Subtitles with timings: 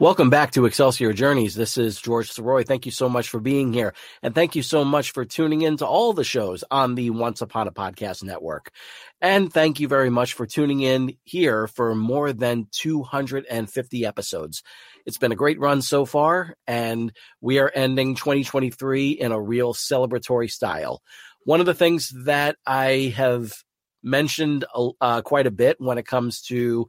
[0.00, 1.54] Welcome back to Excelsior Journeys.
[1.54, 2.66] This is George Sirois.
[2.66, 3.92] Thank you so much for being here.
[4.22, 7.42] And thank you so much for tuning in to all the shows on the Once
[7.42, 8.70] Upon a Podcast Network.
[9.20, 14.62] And thank you very much for tuning in here for more than 250 episodes.
[15.04, 17.12] It's been a great run so far, and
[17.42, 21.02] we are ending 2023 in a real celebratory style.
[21.44, 23.52] One of the things that I have
[24.02, 24.64] mentioned
[24.98, 26.88] uh, quite a bit when it comes to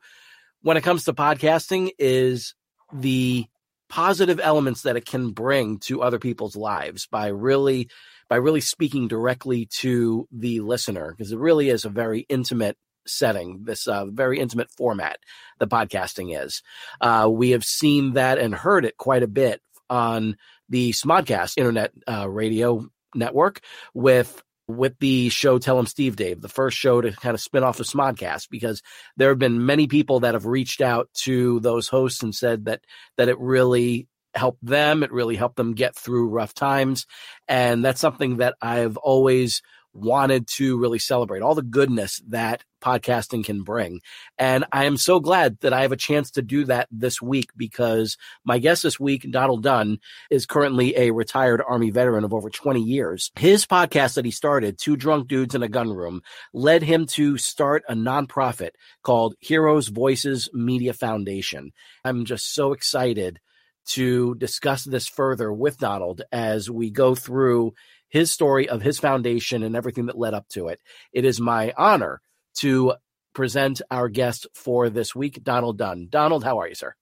[0.61, 2.53] when it comes to podcasting is
[2.93, 3.45] the
[3.89, 7.89] positive elements that it can bring to other people's lives by really
[8.29, 13.63] by really speaking directly to the listener because it really is a very intimate setting
[13.65, 15.17] this uh, very intimate format
[15.59, 16.61] the podcasting is.
[17.01, 20.37] Uh, we have seen that and heard it quite a bit on
[20.69, 23.59] the smodcast internet uh, radio network
[23.93, 27.63] with with the show Tell 'em Steve Dave, the first show to kind of spin
[27.63, 28.81] off of Smodcast, because
[29.17, 32.81] there have been many people that have reached out to those hosts and said that
[33.17, 37.05] that it really helped them, it really helped them get through rough times,
[37.47, 39.61] and that's something that I've always
[39.93, 44.01] wanted to really celebrate all the goodness that podcasting can bring.
[44.37, 47.49] And I am so glad that I have a chance to do that this week
[47.55, 52.49] because my guest this week, Donald Dunn, is currently a retired Army veteran of over
[52.49, 53.31] 20 years.
[53.37, 56.21] His podcast that he started, Two Drunk Dudes in a Gun Room,
[56.53, 58.71] led him to start a nonprofit
[59.03, 61.71] called Heroes Voices Media Foundation.
[62.03, 63.39] I'm just so excited
[63.83, 67.73] to discuss this further with Donald as we go through
[68.11, 70.79] his story of his foundation and everything that led up to it.
[71.13, 72.21] It is my honor
[72.57, 72.93] to
[73.33, 76.07] present our guest for this week, Donald Dunn.
[76.09, 76.93] Donald, how are you, sir?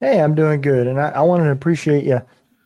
[0.00, 2.20] Hey, I'm doing good, and I, I want to appreciate you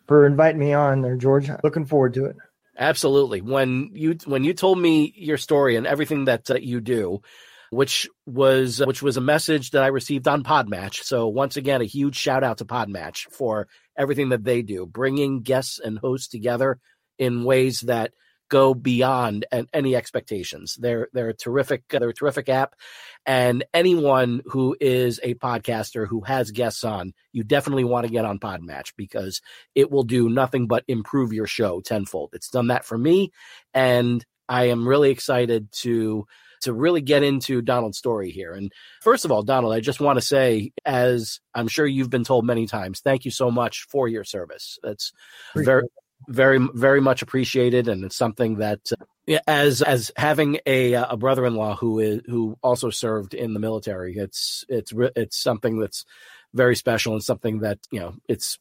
[0.07, 1.49] for inviting me on there, George.
[1.63, 2.37] Looking forward to it.
[2.77, 3.41] Absolutely.
[3.41, 7.21] When you when you told me your story and everything that uh, you do,
[7.71, 11.03] which was which was a message that I received on Podmatch.
[11.05, 15.43] So once again, a huge shout out to Podmatch for everything that they do, bringing
[15.43, 16.79] guests and hosts together
[17.23, 18.13] in ways that
[18.49, 20.77] go beyond any expectations.
[20.79, 22.75] They're they're a terrific they're a terrific app,
[23.25, 28.25] and anyone who is a podcaster who has guests on, you definitely want to get
[28.25, 29.41] on Podmatch because
[29.77, 32.31] it will do nothing but improve your show tenfold.
[32.33, 33.31] It's done that for me,
[33.73, 36.27] and I am really excited to
[36.63, 38.53] to really get into Donald's story here.
[38.53, 42.25] And first of all, Donald, I just want to say, as I'm sure you've been
[42.25, 44.79] told many times, thank you so much for your service.
[44.83, 45.13] That's
[45.57, 45.85] very
[46.29, 48.81] very very much appreciated and it's something that
[49.29, 54.17] uh, as as having a a brother-in-law who is who also served in the military
[54.17, 56.05] it's it's it's something that's
[56.55, 58.59] very special and something that you know it's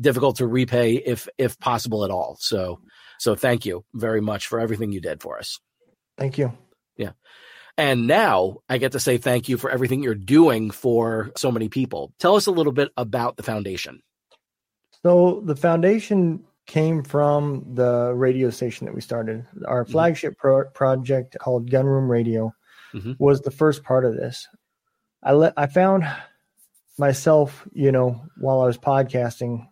[0.00, 2.80] difficult to repay if if possible at all so
[3.18, 5.58] so thank you very much for everything you did for us
[6.16, 6.52] thank you
[6.96, 7.12] yeah
[7.78, 11.68] and now I get to say thank you for everything you're doing for so many
[11.68, 12.12] people.
[12.18, 14.02] Tell us a little bit about the foundation.
[15.04, 19.44] So, the foundation came from the radio station that we started.
[19.66, 22.54] Our flagship pro- project called Gunroom Radio
[22.92, 23.12] mm-hmm.
[23.18, 24.46] was the first part of this.
[25.22, 26.04] I let I found
[26.98, 29.66] myself, you know, while I was podcasting,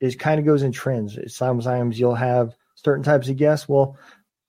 [0.00, 1.18] it kind of goes in trends.
[1.34, 3.66] Sometimes you'll have certain types of guests.
[3.68, 3.96] Well,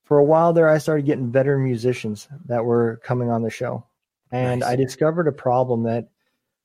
[0.03, 3.85] for a while there, I started getting veteran musicians that were coming on the show,
[4.31, 4.69] and nice.
[4.69, 6.09] I discovered a problem that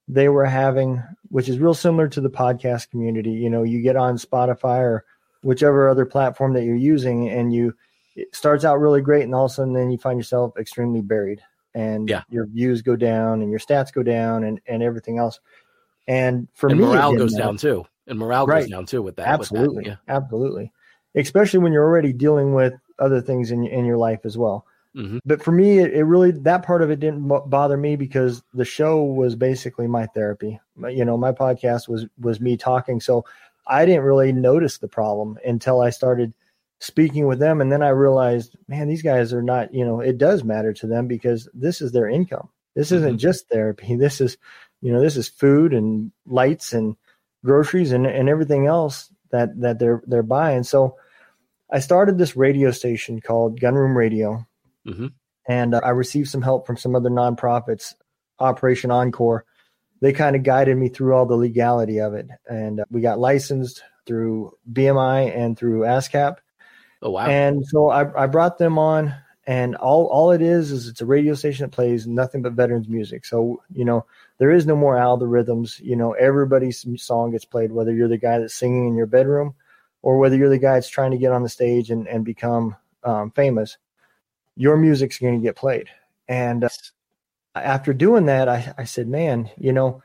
[0.09, 3.31] they were having, which is real similar to the podcast community.
[3.31, 5.05] You know, you get on Spotify or
[5.43, 7.75] whichever other platform that you're using, and you
[8.17, 11.01] it starts out really great, and all of a sudden, then you find yourself extremely
[11.01, 11.41] buried,
[11.75, 12.23] and yeah.
[12.29, 15.41] your views go down, and your stats go down, and and everything else.
[16.07, 18.63] And for and me, morale goes down too, and morale right.
[18.63, 19.29] goes down too with that.
[19.29, 19.99] Absolutely, with that.
[20.09, 20.17] Yeah.
[20.17, 20.73] absolutely.
[21.15, 24.67] Especially when you're already dealing with other things in in your life as well.
[24.97, 25.19] Mm-hmm.
[25.25, 28.65] But for me, it, it, really that part of it didn't bother me because the
[28.65, 30.59] show was basically my therapy.
[30.89, 33.25] You know, my podcast was was me talking, so
[33.67, 36.33] I didn't really notice the problem until I started
[36.81, 39.73] speaking with them, and then I realized, man, these guys are not.
[39.75, 42.49] You know, it does matter to them because this is their income.
[42.75, 43.19] This isn't mm-hmm.
[43.19, 43.97] just therapy.
[43.97, 44.39] This is,
[44.81, 46.97] you know, this is food and lights and
[47.45, 50.63] groceries and and everything else that that they're they're buying.
[50.63, 50.97] So
[51.71, 54.47] I started this radio station called Gunroom Radio,
[54.89, 55.07] mm-hmm.
[55.47, 57.95] and uh, I received some help from some other nonprofits,
[58.39, 59.45] Operation Encore.
[60.01, 63.19] They kind of guided me through all the legality of it, and uh, we got
[63.19, 66.37] licensed through BMI and through ASCAP.
[67.03, 67.27] Oh wow!
[67.27, 69.15] And so I, I brought them on,
[69.47, 72.89] and all all it is is it's a radio station that plays nothing but veterans
[72.89, 73.25] music.
[73.25, 74.07] So you know
[74.39, 75.81] there is no more algorithms.
[75.81, 79.55] You know everybody's song gets played, whether you're the guy that's singing in your bedroom
[80.03, 82.77] or whether you're the guy that's trying to get on the stage and, and become
[83.05, 83.77] um, famous,
[84.59, 85.89] your music's going to get played.
[86.27, 86.69] And uh,
[87.55, 90.03] after doing that, I, I said, man, you know,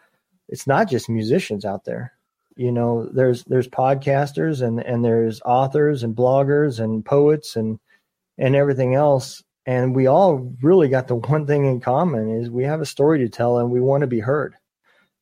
[0.48, 2.14] it's not just musicians out there.
[2.56, 7.80] You know, there's there's podcasters and and there's authors and bloggers and poets and
[8.38, 9.44] and everything else.
[9.66, 13.20] And we all really got the one thing in common is we have a story
[13.20, 14.54] to tell and we want to be heard.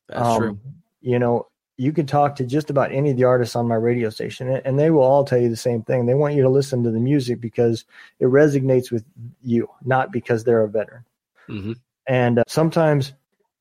[0.08, 0.58] That's um, true.
[1.00, 1.46] You know,
[1.82, 4.78] you can talk to just about any of the artists on my radio station and
[4.78, 6.06] they will all tell you the same thing.
[6.06, 7.84] They want you to listen to the music because
[8.20, 9.04] it resonates with
[9.42, 11.04] you, not because they're a veteran.
[11.48, 11.72] Mm-hmm.
[12.06, 13.12] And uh, sometimes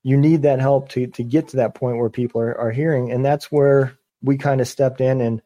[0.04, 3.12] you need that help to, to get to that point where people are, are hearing.
[3.12, 5.42] And that's where we kind of stepped in and,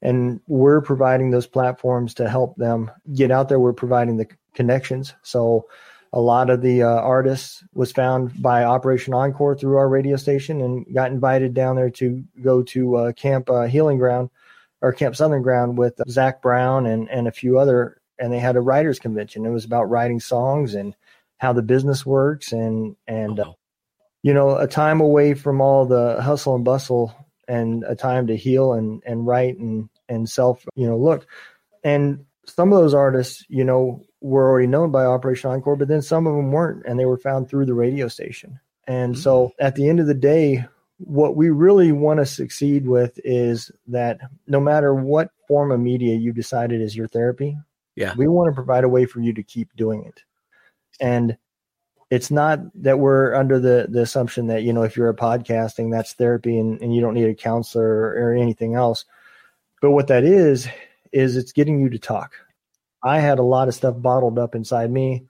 [0.00, 3.60] and we're providing those platforms to help them get out there.
[3.60, 5.12] We're providing the connections.
[5.22, 5.66] So
[6.14, 10.60] a lot of the uh, artists was found by Operation Encore through our radio station
[10.60, 14.30] and got invited down there to go to uh, Camp uh, Healing Ground
[14.80, 18.38] or Camp Southern Ground with uh, Zac Brown and, and a few other, and they
[18.38, 19.44] had a writers convention.
[19.44, 20.94] It was about writing songs and
[21.38, 23.52] how the business works and, and, uh,
[24.22, 27.12] you know, a time away from all the hustle and bustle
[27.48, 31.26] and a time to heal and, and write and, and self, you know, look.
[31.82, 36.00] And some of those artists, you know, were already known by Operation Encore, but then
[36.00, 38.58] some of them weren't, and they were found through the radio station.
[38.86, 39.20] And mm-hmm.
[39.20, 40.64] so at the end of the day,
[40.96, 46.14] what we really want to succeed with is that no matter what form of media
[46.14, 47.58] you decided is your therapy,
[47.96, 50.22] yeah, we want to provide a way for you to keep doing it.
[51.00, 51.36] And
[52.10, 55.90] it's not that we're under the, the assumption that, you know, if you're a podcasting,
[55.90, 59.04] that's therapy and, and you don't need a counselor or, or anything else.
[59.82, 60.66] But what that is,
[61.12, 62.32] is it's getting you to talk.
[63.04, 65.26] I had a lot of stuff bottled up inside me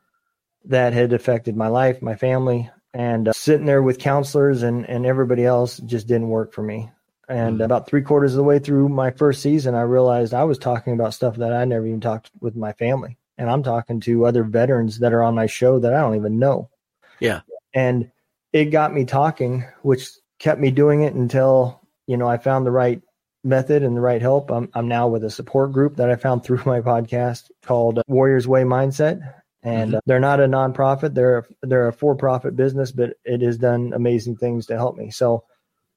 [0.66, 5.04] that had affected my life, my family, and uh, sitting there with counselors and, and
[5.04, 6.90] everybody else just didn't work for me.
[7.28, 7.64] And mm-hmm.
[7.64, 10.92] about three quarters of the way through my first season, I realized I was talking
[10.92, 13.18] about stuff that I never even talked with my family.
[13.36, 16.38] And I'm talking to other veterans that are on my show that I don't even
[16.38, 16.70] know.
[17.18, 17.40] Yeah.
[17.74, 18.12] And
[18.52, 22.70] it got me talking, which kept me doing it until, you know, I found the
[22.70, 23.02] right
[23.44, 24.50] method and the right help.
[24.50, 28.48] I'm, I'm now with a support group that I found through my podcast called Warriors
[28.48, 29.20] Way Mindset.
[29.62, 29.98] And mm-hmm.
[30.06, 31.14] they're not a nonprofit.
[31.14, 35.10] They're a, they're a for-profit business, but it has done amazing things to help me.
[35.10, 35.44] So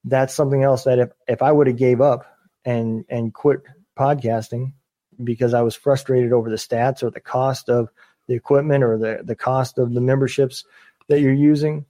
[0.04, 2.26] that's something else that if, if I would have gave up
[2.64, 3.62] and, and quit
[3.98, 4.74] podcasting
[5.22, 7.90] because I was frustrated over the stats or the cost of
[8.28, 10.64] the equipment or the, the cost of the memberships
[11.08, 11.86] that you're using,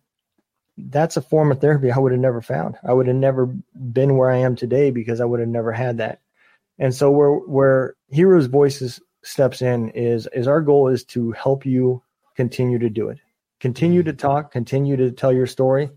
[0.77, 2.75] that's a form of therapy I would have never found.
[2.87, 5.97] I would have never been where I am today because I would have never had
[5.97, 6.21] that.
[6.77, 11.65] And so where where Heroes Voices steps in is is our goal is to help
[11.65, 12.03] you
[12.35, 13.19] continue to do it.
[13.59, 15.89] Continue to talk, continue to tell your story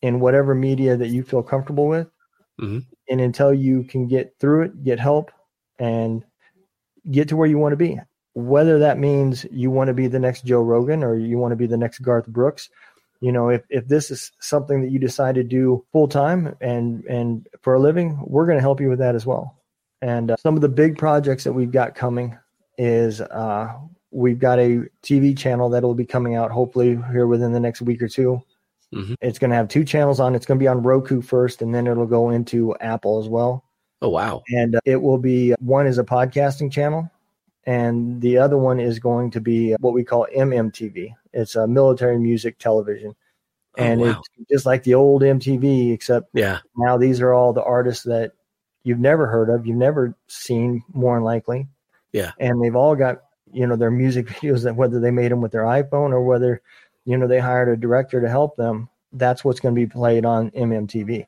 [0.00, 2.06] in whatever media that you feel comfortable with.
[2.60, 2.78] Mm-hmm.
[3.08, 5.32] And until you can get through it, get help
[5.78, 6.24] and
[7.10, 7.98] get to where you want to be.
[8.34, 11.56] Whether that means you want to be the next Joe Rogan or you want to
[11.56, 12.70] be the next Garth Brooks
[13.20, 17.04] you know if, if this is something that you decide to do full time and
[17.04, 19.56] and for a living we're going to help you with that as well.
[20.02, 22.38] And uh, some of the big projects that we've got coming
[22.78, 23.74] is uh,
[24.10, 28.02] we've got a tv channel that'll be coming out hopefully here within the next week
[28.02, 28.42] or 2
[28.94, 29.14] mm-hmm.
[29.20, 30.34] it's going to have two channels on.
[30.34, 33.64] It's going to be on roku first and then it'll go into apple as well.
[34.02, 34.42] Oh wow.
[34.48, 37.10] And uh, it will be one is a podcasting channel
[37.64, 41.66] and the other one is going to be uh, what we call mmtv it's a
[41.66, 43.14] military music television,
[43.78, 44.20] oh, and wow.
[44.36, 46.58] it's just like the old MTV, except yeah.
[46.76, 48.32] Now these are all the artists that
[48.82, 51.68] you've never heard of, you've never seen, more than likely.
[52.12, 55.40] Yeah, and they've all got you know their music videos that whether they made them
[55.40, 56.62] with their iPhone or whether
[57.04, 58.88] you know they hired a director to help them.
[59.12, 61.26] That's what's going to be played on MMTV,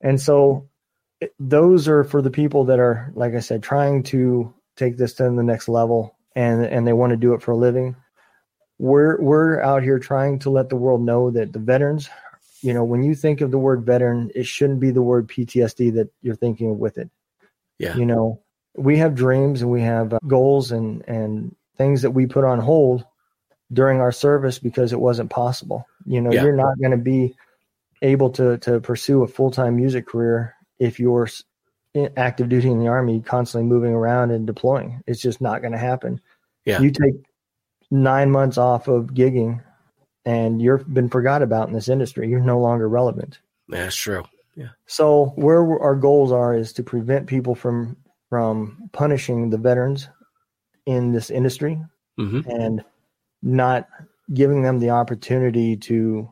[0.00, 0.68] and so
[1.40, 5.24] those are for the people that are like I said trying to take this to
[5.24, 7.96] the next level and and they want to do it for a living.
[8.78, 12.08] We're we're out here trying to let the world know that the veterans
[12.62, 15.94] you know when you think of the word veteran it shouldn't be the word ptsd
[15.94, 17.10] that you're thinking of with it.
[17.78, 17.96] Yeah.
[17.96, 18.40] You know
[18.76, 22.58] we have dreams and we have uh, goals and and things that we put on
[22.58, 23.04] hold
[23.72, 25.86] during our service because it wasn't possible.
[26.04, 26.42] You know yeah.
[26.42, 27.34] you're not going to be
[28.02, 31.28] able to to pursue a full-time music career if you're
[32.16, 35.02] active duty in the army, constantly moving around and deploying.
[35.06, 36.20] It's just not going to happen.
[36.64, 36.80] Yeah.
[36.80, 37.14] You take
[37.90, 39.62] nine months off of gigging
[40.24, 42.28] and you've been forgot about in this industry.
[42.28, 43.38] You're no longer relevant.
[43.68, 44.24] That's true.
[44.56, 44.68] Yeah.
[44.86, 47.96] So where our goals are is to prevent people from
[48.30, 50.08] from punishing the veterans
[50.86, 51.80] in this industry
[52.18, 52.48] Mm-hmm.
[52.50, 52.82] and
[53.42, 53.88] not
[54.32, 56.26] giving them the opportunity to,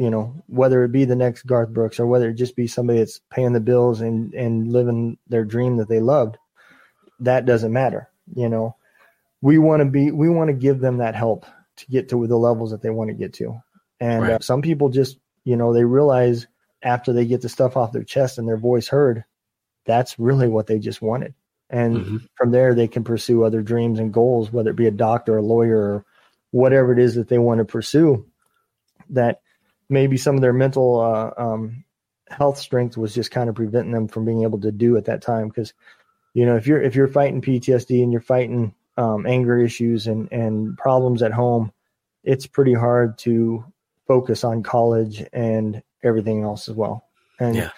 [0.00, 3.00] you know, whether it be the next Garth Brooks or whether it just be somebody
[3.00, 6.38] that's paying the bills and and living their dream that they loved,
[7.18, 8.08] that doesn't matter.
[8.34, 8.76] You know,
[9.42, 11.44] we want to be we want to give them that help
[11.76, 13.60] to get to the levels that they want to get to.
[14.00, 16.46] And uh, some people just, you know, they realize
[16.82, 19.24] after they get the stuff off their chest and their voice heard,
[19.84, 21.34] that's really what they just wanted.
[21.68, 22.28] And Mhm.
[22.36, 25.42] from there, they can pursue other dreams and goals, whether it be a doctor, a
[25.42, 26.04] lawyer, or
[26.52, 28.24] whatever it is that they want to pursue.
[29.10, 29.42] That
[29.90, 31.84] maybe some of their mental uh, um,
[32.28, 35.22] health strength was just kind of preventing them from being able to do at that
[35.22, 35.48] time.
[35.48, 35.72] Because
[36.32, 40.30] you know, if you're if you're fighting PTSD and you're fighting um, anger issues and
[40.32, 41.72] and problems at home,
[42.22, 43.64] it's pretty hard to
[44.06, 47.04] focus on college and everything else as well.
[47.38, 47.70] And Yeah.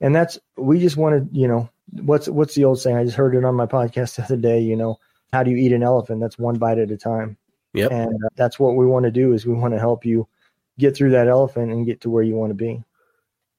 [0.00, 2.96] and that's we just wanted, you know, what's what's the old saying?
[2.96, 4.60] I just heard it on my podcast the other day.
[4.60, 4.98] You know,
[5.32, 6.20] how do you eat an elephant?
[6.20, 7.36] That's one bite at a time.
[7.74, 7.90] Yep.
[7.90, 10.26] And uh, that's what we want to do is we want to help you
[10.78, 12.82] get through that elephant and get to where you want to be.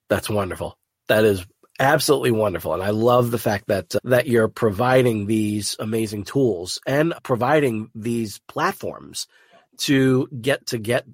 [0.08, 0.78] That's wonderful.
[1.08, 1.46] That is
[1.78, 6.80] absolutely wonderful, and I love the fact that uh, that you're providing these amazing tools
[6.86, 9.26] and providing these platforms
[9.78, 11.06] to get to get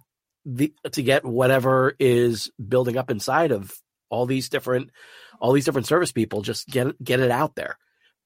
[0.44, 3.72] the to get whatever is building up inside of
[4.10, 4.90] all these different
[5.40, 6.42] all these different service people.
[6.42, 7.78] Just get get it out there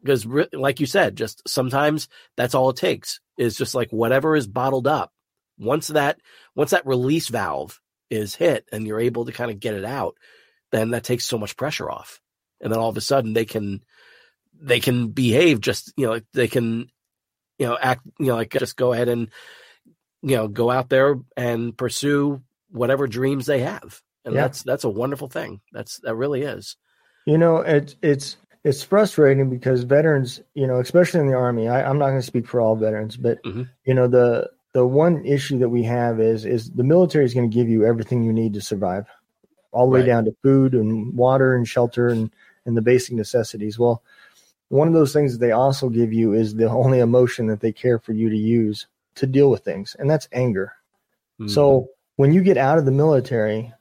[0.02, 4.47] because, like you said, just sometimes that's all it takes is just like whatever is
[4.47, 5.12] bottled up.
[5.59, 6.21] Once that
[6.55, 10.17] once that release valve is hit and you're able to kind of get it out,
[10.73, 12.21] then that takes so much pressure off.
[12.61, 13.83] And then all of a sudden they can
[14.61, 16.88] they can behave just you know they can
[17.59, 19.29] you know act you know like just go ahead and
[20.23, 24.00] you know go out there and pursue whatever dreams they have.
[24.25, 24.43] And Yeah.
[24.43, 25.61] that's that's a wonderful thing.
[25.73, 26.77] That's that really is.
[27.27, 31.69] You know, it's it's it's frustrating because veterans, you know, especially in the army.
[31.69, 33.69] I, I'm not going to speak for all veterans, but Mhm.
[33.85, 37.50] you know, the the one issue that we have is is the military is going
[37.50, 39.06] to give you everything you need to survive,
[39.73, 42.30] all the way down to food and water and shelter and
[42.64, 43.76] and the basic necessities.
[43.76, 44.04] Well,
[44.68, 47.73] one of those things that they also give you is the only emotion that they
[47.73, 50.75] care for you to use to deal with things, and that's anger.
[51.40, 51.50] Mm.
[51.50, 53.75] So when you get out of the military,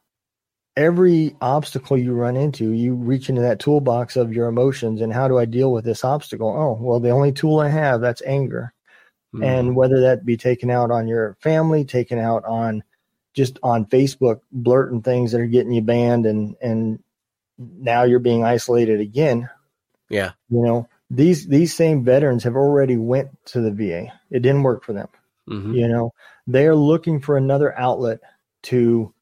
[0.75, 5.27] every obstacle you run into, you reach into that toolbox of your emotions and how
[5.27, 6.49] do I deal with this obstacle?
[6.49, 8.73] Oh, well, the only tool I have, that's anger.
[9.33, 9.43] Mhm.
[9.43, 12.83] And whether that be taken out on your family, taken out on
[13.33, 17.03] just on Facebook, blurting things that are getting you banned and and
[17.57, 19.49] now you're being isolated again.
[20.09, 24.11] yeah, You know, these these same veterans have already went to the VA.
[24.31, 25.07] It didn't work for them
[25.49, 25.73] Mhm.
[25.75, 26.13] you know
[26.45, 28.19] they're looking for another outlet
[28.63, 29.13] to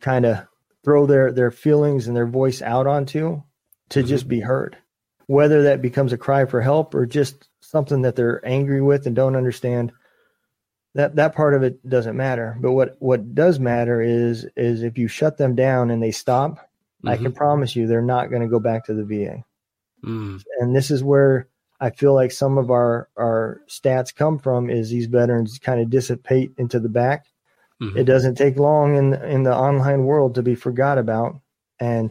[0.00, 0.46] kind of
[0.84, 3.42] throw their their feelings and their voice out onto
[3.88, 4.06] to Mhm.
[4.06, 4.76] just be heard
[5.26, 9.16] whether that becomes a cry for help or just something that they're angry with and
[9.16, 9.92] don't understand
[10.94, 14.96] that that part of it doesn't matter but what what does matter is is if
[14.98, 16.68] you shut them down and they stop
[17.06, 19.44] i can promise you they're not going to go back to the va
[20.04, 20.42] Mm.
[20.60, 21.48] and this is where
[21.80, 25.90] I feel like some of our our stats come from is these veterans kind of
[25.90, 27.26] dissipate into the back.
[27.82, 27.96] Mhm.
[27.96, 31.40] It doesn't take long in in the online world to be forgot about,
[31.80, 32.10] and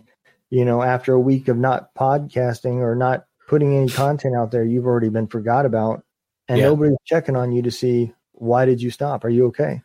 [0.49, 4.63] you know after a week of not podcasting or not putting any content out there,
[4.65, 6.03] you've already been forgot about,
[6.47, 6.65] and Yeah.
[6.65, 9.23] nobody's checking on you to see why did you stop?
[9.23, 9.83] Are you okay?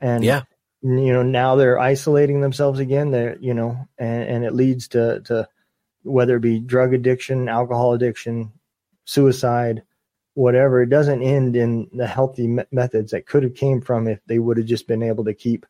[0.00, 0.44] And Yeah.
[0.80, 3.10] you know now they're isolating themselves again.
[3.10, 5.46] They're you know, and, and it leads to to
[6.02, 8.52] whether it be drug addiction, alcohol addiction,
[9.04, 9.82] suicide,
[10.32, 10.80] whatever.
[10.80, 14.38] It doesn't end in the healthy me- methods that could have came from if they
[14.38, 15.66] would have just been able to keep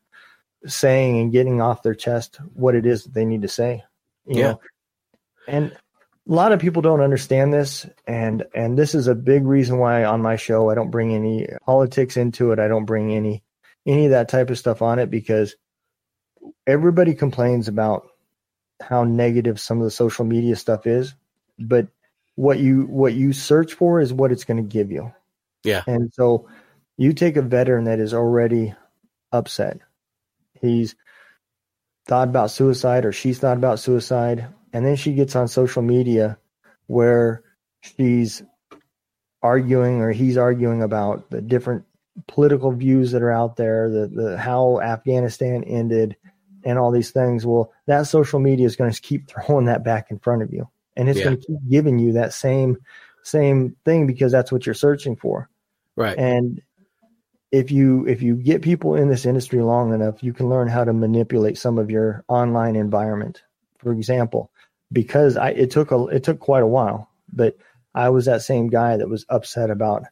[0.65, 3.83] saying and getting off their chest what it is that they need to say.
[4.25, 4.47] You Yeah.
[4.51, 4.61] know?
[5.49, 5.77] And
[6.27, 10.03] a lot of people don't understand this and and this is a big reason why
[10.03, 12.59] on my show I don't bring any politics into it.
[12.59, 13.43] I don't bring any
[13.85, 15.55] any of that type of stuff on it because
[16.65, 18.09] everybody complains about
[18.81, 21.15] how negative some of the social media stuff is,
[21.57, 21.87] but
[22.35, 25.11] what you what you search for is what it's going to give you.
[25.63, 25.83] Yeah.
[25.87, 26.47] And so
[26.97, 28.75] you take a veteran that is already
[29.31, 29.79] upset.
[30.61, 30.95] He's
[32.05, 36.37] thought about suicide or she's thought about suicide and then she gets on social media
[36.87, 37.43] where
[37.81, 38.43] she's
[39.41, 41.85] arguing or he's arguing about the different
[42.27, 46.15] political views that are out there, the, the how Afghanistan ended
[46.63, 47.45] and all these things.
[47.45, 50.67] Well, that social media is going to keep throwing that back in front of you.
[50.95, 51.25] and it's Yeah.
[51.25, 52.77] going to keep giving you that same
[53.23, 55.49] same thing because that's what you're searching for.
[55.95, 56.17] Right.
[56.17, 56.61] And
[57.51, 60.83] if you if you get people in this industry long enough, you can learn how
[60.83, 63.43] to manipulate some of your online environment.
[63.77, 64.49] For example,
[64.91, 67.57] because I it took a it took quite a while, but
[67.95, 70.03] I was that same guy that was upset about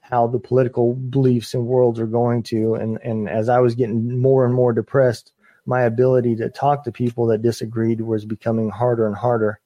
[0.00, 4.18] how the political beliefs and worlds are going to and and as I was getting
[4.20, 5.32] more and more depressed,
[5.66, 9.60] my ability to talk to people that disagreed was becoming harder and harder.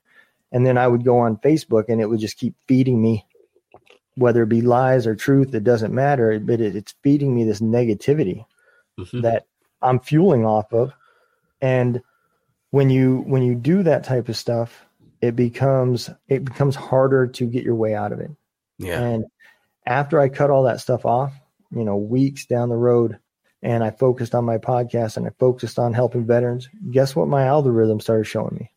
[0.52, 3.26] And then I would go on Facebook and it would just keep feeding me
[4.16, 7.60] whether it be lies or truth, it doesn't matter, but it, it's feeding me this
[7.60, 8.44] negativity
[8.98, 9.22] Mhm.
[9.22, 9.46] that
[9.82, 10.92] I'm fueling off of.
[11.60, 12.02] And
[12.70, 14.86] when you when you do that type of stuff,
[15.20, 18.30] it becomes it becomes harder to get your way out of it.
[18.78, 19.00] Yeah.
[19.00, 19.24] And
[19.86, 21.32] after I cut all that stuff off,
[21.70, 23.18] you know, weeks down the road,
[23.62, 27.44] and I focused on my podcast and I focused on helping veterans, guess what my
[27.46, 28.70] algorithm started showing me?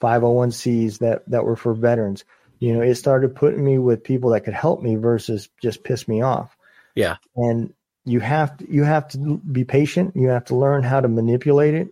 [0.00, 2.24] 501cs that that were for veterans.
[2.58, 6.06] You know, it started putting me with people that could help me versus just piss
[6.06, 6.56] me off.
[6.94, 7.16] Yeah.
[7.34, 7.74] And
[8.04, 10.16] you have to you have to be patient.
[10.16, 11.88] You have to learn how to manipulate it.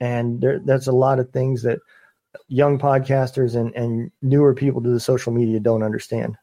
[0.00, 1.78] And there, there's a lot of things that
[2.48, 6.36] young podcasters and, and newer people to the social media don't understand.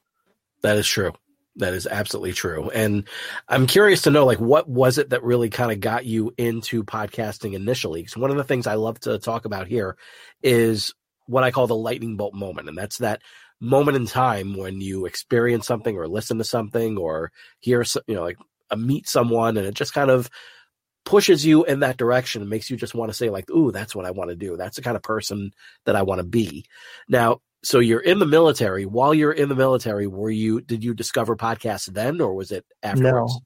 [0.62, 1.14] That is true.
[1.58, 2.70] That is absolutely true.
[2.70, 3.08] And
[3.50, 6.84] I'm curious to know, like, what was it that really kind of got you into
[6.84, 8.02] podcasting initially?
[8.02, 9.98] Because one of the things I love to talk about here
[10.42, 10.94] is
[11.26, 12.70] what I call the lightning bolt moment.
[12.70, 13.22] And that's that
[13.60, 18.24] moment in time when you experience something or listen to something or hear, you know,
[18.24, 18.38] like
[18.72, 20.30] uh, meet someone and it just kind of
[21.12, 23.94] pushes you in that direction and makes you just want to say like, ooh, that's
[23.94, 24.56] what I want to do.
[24.56, 25.54] That's the kind of person
[25.84, 26.66] that I want to be.
[27.10, 28.86] Now, so you're in the military.
[28.86, 32.66] While you're in the military, were you did you discover podcasts then or was it
[32.82, 33.40] afterwards?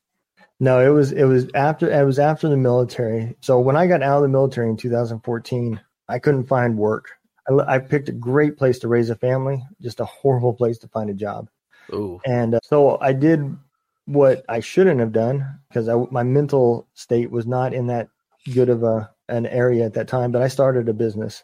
[0.59, 3.35] No, no, it was it was after it was after the military.
[3.41, 7.09] So when I got out of the military in 2014, I couldn't find work.
[7.49, 10.87] I, I picked a great place to raise a family, just a horrible place to
[10.87, 11.49] find a job.
[11.91, 12.21] Ooh.
[12.27, 13.57] And uh, so I did
[14.05, 18.09] what I shouldn't have done because my mental state was not in that
[18.53, 20.31] good of a an area at that time.
[20.31, 21.43] But I started a business.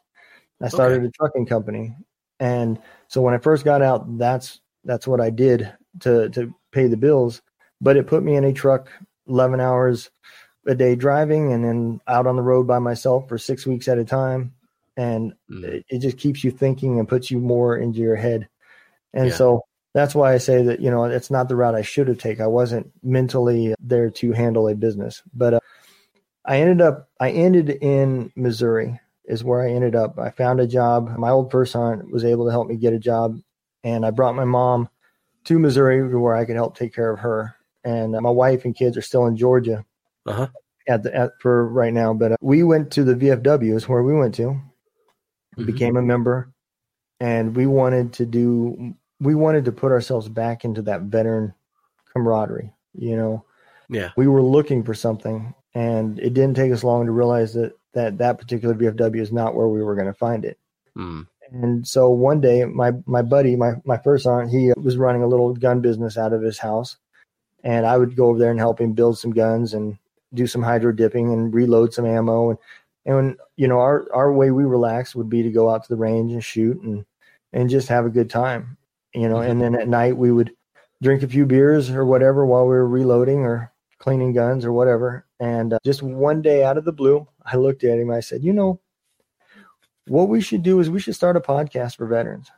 [0.61, 1.07] I started Okay.
[1.07, 1.95] a trucking company,
[2.39, 6.87] and so when I first got out, that's that's what I did to to pay
[6.87, 7.41] the bills.
[7.81, 8.89] But it put me in a truck,
[9.27, 10.11] eleven hours
[10.67, 13.97] a day driving, and then out on the road by myself for six weeks at
[13.97, 14.53] a time,
[14.97, 15.63] and Mm.
[15.63, 18.47] it, it just keeps you thinking and puts you more into your head.
[19.15, 19.35] And Yeah.
[19.35, 19.61] so
[19.93, 22.43] that's why I say that, you know, it's not the route I should have taken.
[22.43, 25.59] I wasn't mentally there to handle a business, but uh,
[26.45, 30.17] I ended up, I ended in Missouri is where I ended up.
[30.17, 31.15] I found a job.
[31.17, 33.39] My old first sergeant was able to help me get a job
[33.83, 34.89] and I brought my mom
[35.45, 37.55] to Missouri where I could help take care of her.
[37.83, 39.85] And uh, my wife and kids are still in Georgia
[40.25, 40.47] Uh-huh.
[40.87, 42.13] at the, at, for right now.
[42.13, 44.59] But uh, we went to the VFW is where we went to,
[45.57, 45.65] Mhm.
[45.65, 46.53] became a member,
[47.19, 51.53] and we wanted to do we wanted to put ourselves back into that veteran
[52.11, 52.73] camaraderie.
[52.93, 53.45] You know,
[53.87, 54.09] Yeah.
[54.17, 58.17] we were looking for something, and it didn't take us long to realize that that
[58.17, 60.57] that particular VFW is not where we were going to find it.
[60.97, 61.27] Mm.
[61.51, 65.27] And so one day, my my buddy, my my first aunt, he was running a
[65.27, 66.97] little gun business out of his house,
[67.63, 69.97] and I would go over there and help him build some guns and
[70.33, 72.49] do some hydro dipping and reload some ammo.
[72.51, 72.59] And
[73.05, 75.89] and when, you know, our our way we relax would be to go out to
[75.89, 77.05] the range and shoot and
[77.51, 78.77] and just have a good time,
[79.13, 79.37] you know.
[79.41, 80.51] And then at night we would
[81.01, 85.25] drink a few beers or whatever while we were reloading or cleaning guns or whatever.
[85.39, 88.11] And uh, just one day out of the blue, I looked at him.
[88.11, 88.79] I said, you know
[90.07, 92.49] what we should do is we should start a podcast for veterans.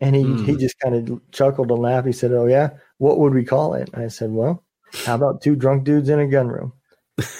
[0.00, 0.36] And he, Hmm.
[0.36, 2.06] he just kind of chuckled and laughed.
[2.06, 3.90] He said, Oh, yeah, what would we call it?
[3.92, 4.64] And I said, Well,
[5.04, 6.72] how about two drunk dudes in a gun room?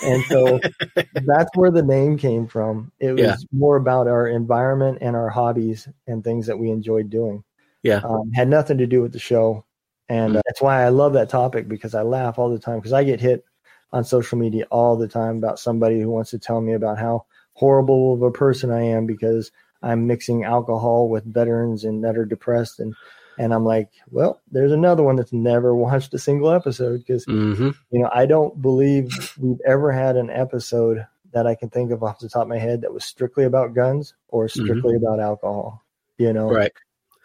[0.03, 0.61] And so
[1.15, 2.93] that's where the name came from.
[3.01, 3.37] It was Yeah.
[3.53, 7.45] more about our environment and our hobbies and things that we enjoyed doing.
[7.89, 8.03] Yeah.
[8.05, 9.65] Um, had nothing to do with the show.
[10.11, 12.93] And uh, that's why I love that topic because I laugh all the time because
[12.93, 13.45] I get hit
[13.93, 17.25] on social media all the time about somebody who wants to tell me about how
[17.55, 19.51] horrible of a person I am because
[19.83, 22.95] I'm mixing alcohol with veterans and that are depressed and
[23.41, 27.71] and I'm like, well, there's another one that's never watched a single episode because hmm
[27.91, 32.03] you know I don't believe we've ever had an episode that I can think of
[32.03, 35.83] off the top of my head that was strictly about guns or strictly about alcohol.
[36.19, 36.57] You know, Mm-hmm.
[36.57, 36.73] Right.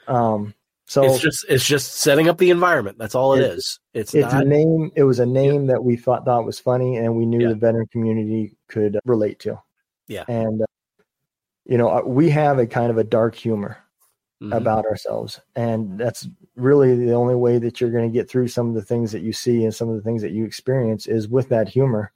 [0.07, 0.53] Um,
[0.85, 2.97] so it's just it's just setting up the environment.
[2.97, 3.79] That's all it It- is.
[3.93, 4.91] It's, it's not a name.
[4.95, 7.49] It was a name that we thought thought was funny, and we knew Yeah.
[7.49, 9.59] the veteran community could relate to.
[10.07, 10.25] Yeah.
[10.27, 10.65] and uh,
[11.65, 13.77] you know, uh, we have a kind of a dark humor
[14.41, 14.53] Mhm.
[14.55, 18.67] about ourselves, and that's really the only way that you're going to get through some
[18.67, 21.29] of the things that you see and some of the things that you experience is
[21.29, 22.11] with that humor.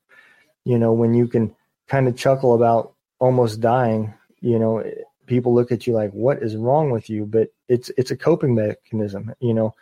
[0.65, 1.55] You know, when you can
[1.87, 4.83] kind of chuckle about almost dying, you know,
[5.25, 8.55] people look at you like, "What is wrong with you?" But it's it's a coping
[8.55, 9.33] mechanism.
[9.39, 9.75] You know,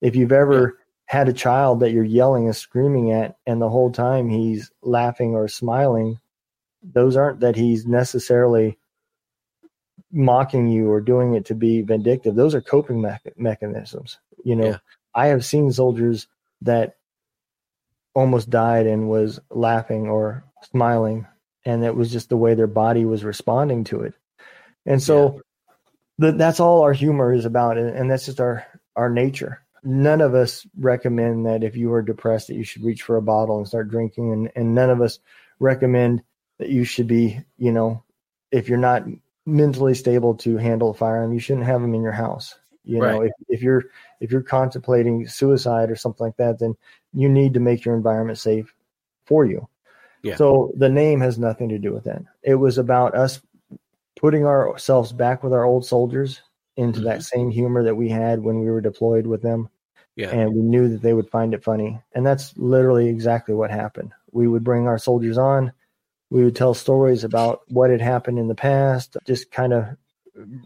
[0.00, 3.90] if you've ever had a child that you're yelling and screaming at, and the whole
[3.90, 6.18] time he's laughing or smiling,
[6.82, 8.78] those aren't that he's necessarily
[10.10, 12.34] mocking you or doing it to be vindictive.
[12.34, 14.18] Those are coping me- mechanisms.
[14.44, 14.78] You know, yeah.
[15.14, 16.26] I have seen soldiers
[16.62, 16.96] that
[18.14, 21.26] almost died and was laughing or smiling,
[21.64, 24.14] and it was just the way their body was responding to it.
[24.84, 25.40] And so,
[26.30, 29.62] that's all our humor is about, and, and that's just our our nature.
[29.82, 33.22] None of us recommend that if you are depressed that you should reach for a
[33.22, 35.18] bottle and start drinking, and, and none of us
[35.58, 36.22] recommend
[36.58, 38.04] that you should be, you know,
[38.52, 39.04] if you're not
[39.44, 42.54] mentally stable to handle a firearm, you shouldn't have them in your house.
[42.84, 43.12] You right.
[43.12, 43.84] know, if, if you're
[44.20, 46.76] if you're contemplating suicide or something like that, then
[47.12, 48.72] you need to make your environment safe
[49.26, 49.68] for you.
[50.22, 50.36] Yeah.
[50.36, 52.22] So the name has nothing to do with that.
[52.42, 53.40] It was about us
[54.22, 56.40] putting ourselves back with our old soldiers
[56.76, 57.08] into mm-hmm.
[57.08, 59.68] that same humor that we had when we were deployed with them.
[60.16, 60.30] Yeah.
[60.30, 62.00] And we knew that they would find it funny.
[62.14, 64.12] And that's literally exactly what happened.
[64.30, 65.72] We would bring our soldiers on,
[66.30, 69.84] we would tell stories about what had happened in the past, just kind of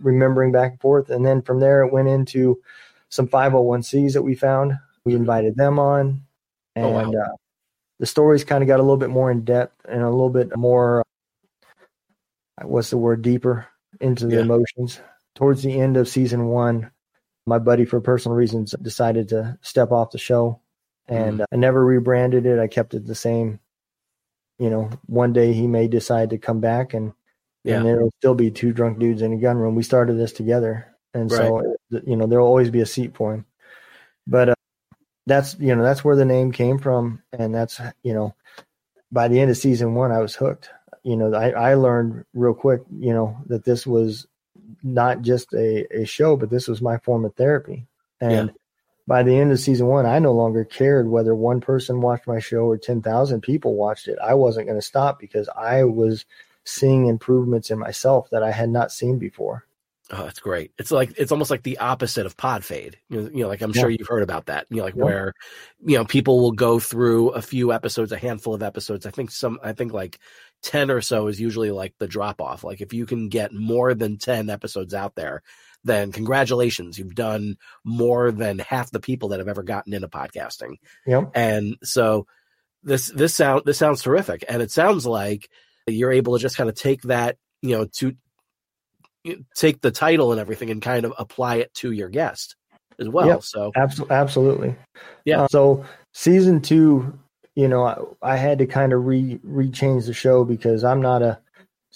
[0.01, 1.11] remembering back and forth.
[1.11, 2.61] And then from there, it went into
[3.09, 4.75] some 501cs that we found.
[5.05, 6.23] We invited them on,
[6.75, 7.11] and oh, wow.
[7.11, 7.37] uh,
[8.01, 10.57] the stories kind of got a little bit more in depth and a little bit
[10.57, 11.05] more.
[12.63, 13.23] What's the word?
[13.23, 13.67] Deeper
[14.01, 14.43] into the yeah.
[14.43, 15.01] emotions.
[15.35, 16.91] Towards the end of season one,
[17.47, 20.61] my buddy, for personal reasons, decided to step off the show,
[21.07, 21.45] and mm.
[21.53, 22.59] I never rebranded it.
[22.59, 23.61] I kept it the same
[24.59, 27.13] you know, one day he may decide to come back and
[27.65, 27.77] yeah.
[27.77, 29.75] and there'll still be two drunk dudes in a gun room.
[29.75, 31.39] We started this together, and right.
[31.39, 33.45] so you know there'll always be a seat for him.
[34.27, 34.55] But uh,
[35.27, 38.35] that's you know that's where the name came from, and that's you know
[39.13, 40.71] by the end of season one I was hooked.
[41.07, 44.27] You know I I learned real quick you know that this was
[44.83, 47.87] not just a, a show, but this was my form of therapy,
[48.21, 48.49] and.
[48.49, 48.55] Yeah
[49.09, 52.41] by the end of season one, I no longer cared whether one person watched my
[52.41, 54.19] show or 10,000 people watched it.
[54.23, 56.25] I wasn't going to stop because I was
[56.65, 59.65] seeing improvements in myself that I had not seen before.
[60.13, 60.71] Oh, that's great.
[60.79, 62.97] It's like it's almost like the opposite of pod fade.
[63.09, 63.81] You know, you know like I'm yeah.
[63.81, 64.67] sure you've heard about that.
[64.71, 65.05] You know, like yeah.
[65.05, 65.35] where
[65.85, 69.05] you know people will go through a few episodes, a handful of episodes.
[69.05, 70.21] I think some I think like
[70.63, 72.63] 10 or so is usually like the drop off.
[72.63, 75.43] Like if you can get more than 10 episodes out there,
[75.85, 80.77] then congratulations, you've done more than half the people that have ever gotten into podcasting.
[81.07, 81.33] Yep.
[81.35, 82.27] And so
[82.83, 85.49] this this sound this sounds terrific, and it sounds like
[85.87, 88.15] you're able to just kind of take that, you know, to
[89.55, 92.57] take the title and everything and kind of apply it to your guest
[92.99, 93.27] as well.
[93.27, 93.43] Yep.
[93.43, 94.77] So absolutely, absolutely,
[95.25, 95.43] yeah.
[95.43, 97.19] Uh, so season two,
[97.55, 101.23] you know, I, I had to kind of re rechange the show because I'm not
[101.23, 101.39] a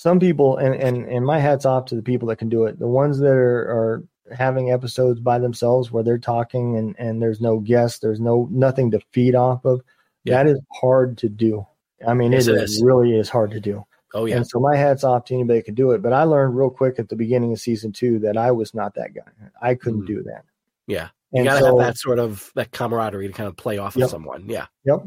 [0.00, 2.78] some people and, and and my hats off to the people that can do it
[2.78, 7.38] the ones that are are having episodes by themselves where they're talking and and there's
[7.38, 9.82] no guests there's no nothing to feed off of
[10.24, 10.42] yeah.
[10.42, 11.66] that is hard to do
[12.08, 12.82] i mean yes, it, it is.
[12.82, 15.64] really is hard to do oh yeah and so my hats off to anybody that
[15.64, 18.36] can do it but i learned real quick at the beginning of season two that
[18.36, 19.22] i was not that guy
[19.60, 20.06] i couldn't mm.
[20.06, 20.44] do that
[20.86, 23.78] yeah you and gotta so, have that sort of that camaraderie to kind of play
[23.78, 24.06] off yep.
[24.06, 25.00] of someone yeah yep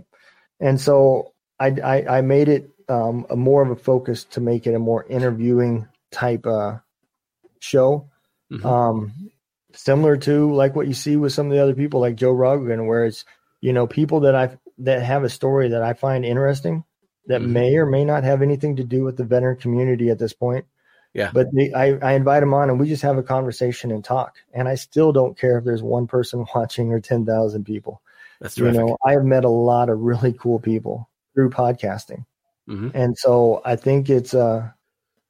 [0.59, 4.67] and so I, I, I made it um, a more of a focus to make
[4.67, 6.77] it a more interviewing type uh,
[7.59, 8.09] show.
[8.51, 8.65] Mm-hmm.
[8.65, 9.31] Um,
[9.73, 12.87] similar to like what you see with some of the other people like Joe Rogan,
[12.87, 13.25] where it's,
[13.61, 16.83] you know, people that I that have a story that I find interesting
[17.27, 17.53] that mm-hmm.
[17.53, 20.65] may or may not have anything to do with the veteran community at this point.
[21.13, 21.31] Yeah.
[21.33, 24.35] But I, I invite them on and we just have a conversation and talk.
[24.53, 28.01] And I still don't care if there's one person watching or 10,000 people.
[28.41, 28.79] That's terrific.
[28.79, 32.25] You know, I have met a lot of really cool people through podcasting.
[32.67, 32.89] Mm-hmm.
[32.93, 34.69] And so I think it's uh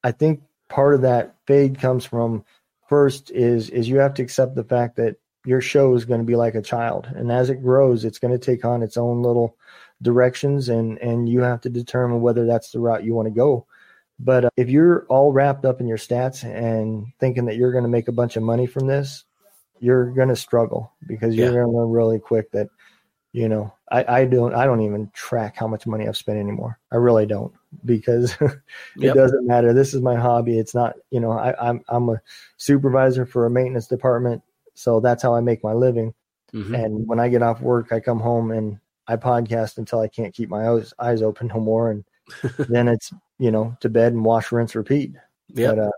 [0.03, 2.45] I think part of that fade comes from
[2.87, 6.25] first is is you have to accept the fact that your show is going to
[6.25, 9.21] be like a child and as it grows it's going to take on its own
[9.21, 9.57] little
[10.01, 13.65] directions and and you have to determine whether that's the route you want to go
[14.19, 17.83] but uh, if you're all wrapped up in your stats and thinking that you're going
[17.83, 19.23] to make a bunch of money from this
[19.79, 21.53] you're going to struggle because you're yeah.
[21.53, 22.69] going to learn really quick that
[23.33, 26.79] you know I, I don't I don't even track how much money I've spent anymore.
[26.91, 27.53] I really don't
[27.83, 28.61] because it
[28.95, 29.15] yep.
[29.15, 29.73] doesn't matter.
[29.73, 30.57] This is my hobby.
[30.57, 32.21] It's not you know I, I'm I'm a
[32.57, 34.41] supervisor for a maintenance department,
[34.73, 36.13] so that's how I make my living.
[36.53, 36.75] Mm-hmm.
[36.75, 40.33] And when I get off work, I come home and I podcast until I can't
[40.33, 42.03] keep my eyes, eyes open no more, and
[42.69, 45.13] then it's you know to bed and wash, rinse, repeat.
[45.49, 45.71] Yeah.
[45.71, 45.89] Uh,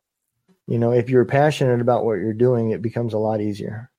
[0.68, 3.92] you know, if you're passionate about what you're doing, it becomes a lot easier.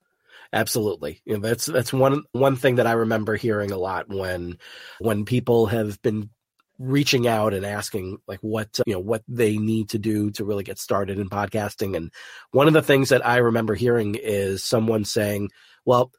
[0.52, 1.20] Absolutely.
[1.24, 4.58] You know, that's that's one one thing that I remember hearing a lot when
[4.98, 6.30] when people have been
[6.78, 10.64] reaching out and asking like what you know what they need to do to really
[10.64, 12.12] get started in podcasting and
[12.50, 15.48] one of the things that i remember hearing is someone saying
[15.86, 16.12] well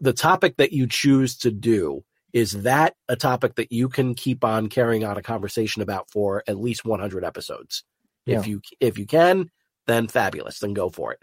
[0.00, 4.44] the topic that you choose to do is that a topic that you can keep
[4.44, 7.84] on carrying on a conversation about for at least 100 episodes?
[8.26, 8.40] Yeah.
[8.40, 9.50] if you if you can
[9.86, 11.22] then fabulous then go for it.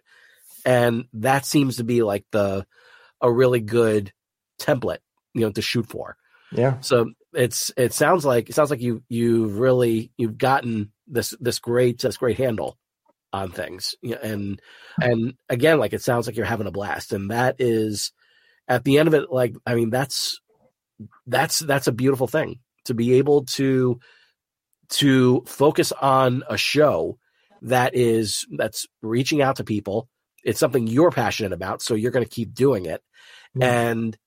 [0.65, 2.65] And that seems to be like the
[3.21, 4.13] a really good
[4.59, 4.99] template
[5.33, 6.15] you know to shoot for.
[6.51, 6.79] Yeah.
[6.79, 11.59] So it's it sounds like it sounds like you you've really you've gotten this this
[11.59, 12.77] great this great handle
[13.33, 13.95] on things.
[14.21, 14.61] And
[15.01, 18.13] and again like it sounds like you're having a blast and that is
[18.67, 20.39] at the end of it like i mean that's
[21.27, 23.99] that's that's a beautiful thing to be able to
[24.89, 27.17] to focus on a show
[27.63, 30.07] that is that's reaching out to people.
[30.43, 33.01] It's something you're passionate about so you're going to keep doing it.
[33.59, 34.17] And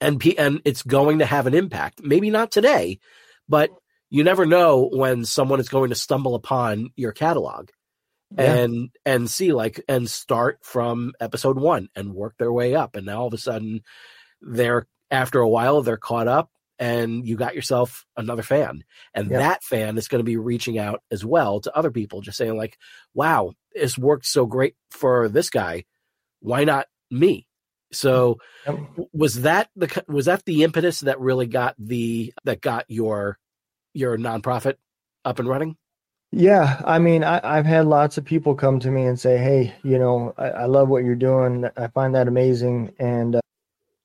[0.00, 2.02] and and it's going to have an impact.
[2.02, 2.98] Maybe not today,
[3.48, 3.70] but
[4.10, 7.70] you never know when someone is going to stumble upon your catalog
[8.36, 8.54] yeah.
[8.54, 13.06] and and see like and start from episode 1 and work their way up and
[13.06, 13.82] now all of a sudden
[14.40, 18.82] they're after a while they're caught up and you got yourself another fan
[19.14, 19.38] and yeah.
[19.38, 22.56] that fan is going to be reaching out as well to other people just saying
[22.56, 22.76] like
[23.14, 25.84] wow it's worked so great for this guy
[26.40, 27.46] why not me
[27.92, 29.00] so mm-hmm.
[29.00, 29.08] yep.
[29.12, 33.38] was that the was that the impetus that really got the that got your
[33.92, 34.74] your nonprofit
[35.24, 35.76] up and running?
[36.36, 39.72] Yeah, I mean, I, have had lots of people come to me and say, "Hey,
[39.84, 41.70] you know, I, I love what you're doing.
[41.76, 43.40] I find that amazing." And uh,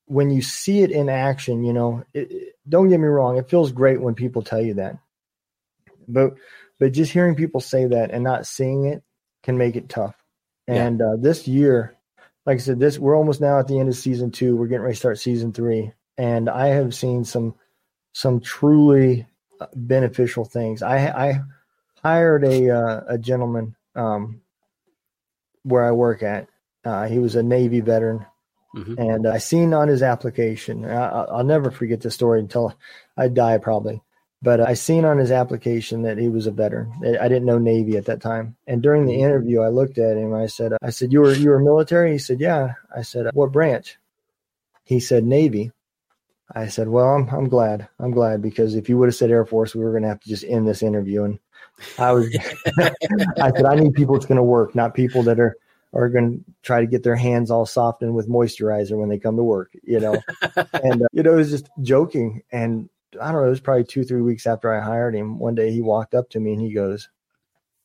[0.06, 3.50] when you see it in action, you know, it, it, don't get me wrong, it
[3.50, 5.00] feels great when people tell you that.
[6.08, 6.36] But
[6.80, 9.02] but just hearing people say that and not seeing it
[9.42, 10.16] can make it tough.
[10.68, 11.14] And yeah.
[11.14, 11.98] uh, this year,
[12.46, 14.56] like I said, this we're almost now at the end of season two.
[14.56, 17.56] We're getting ready to start season three, and I have seen some
[18.14, 19.26] some truly
[19.60, 20.84] uh, beneficial things.
[20.84, 21.42] I I
[22.04, 24.42] hired a uh, a gentleman um,
[25.64, 26.48] where I work at.
[26.86, 28.26] Uh, he was a Navy veteran,
[28.76, 28.96] mm-hmm.
[28.98, 30.86] and I seen on his application.
[30.86, 32.74] I, will never forget the story until
[33.18, 34.02] I die, probably.
[34.42, 36.94] But I seen on his application that he was a veteran.
[37.20, 38.56] I didn't know Navy at that time.
[38.66, 40.34] And during the interview, I looked at him.
[40.34, 43.52] I said, "I said you were you were military." He said, "Yeah." I said, "What
[43.52, 43.98] branch?"
[44.86, 45.74] He said, "Navy."
[46.56, 47.90] I said, "Well, I'm I'm glad.
[48.00, 50.22] I'm glad because if you would have said Air Force, we were going to have
[50.22, 51.40] to just end this interview." And
[51.98, 52.36] I was,
[52.80, 55.56] I said, "I need people that's going to work, not people that are."
[55.92, 59.36] are going to try to get their hands all softened with moisturizer when they come
[59.36, 60.16] to work, you know.
[60.84, 62.88] and uh, you know, it was just joking, and
[63.20, 65.40] I don't know, it was probably two, three weeks after I hired him.
[65.40, 67.10] One day he walked up to me and he goes,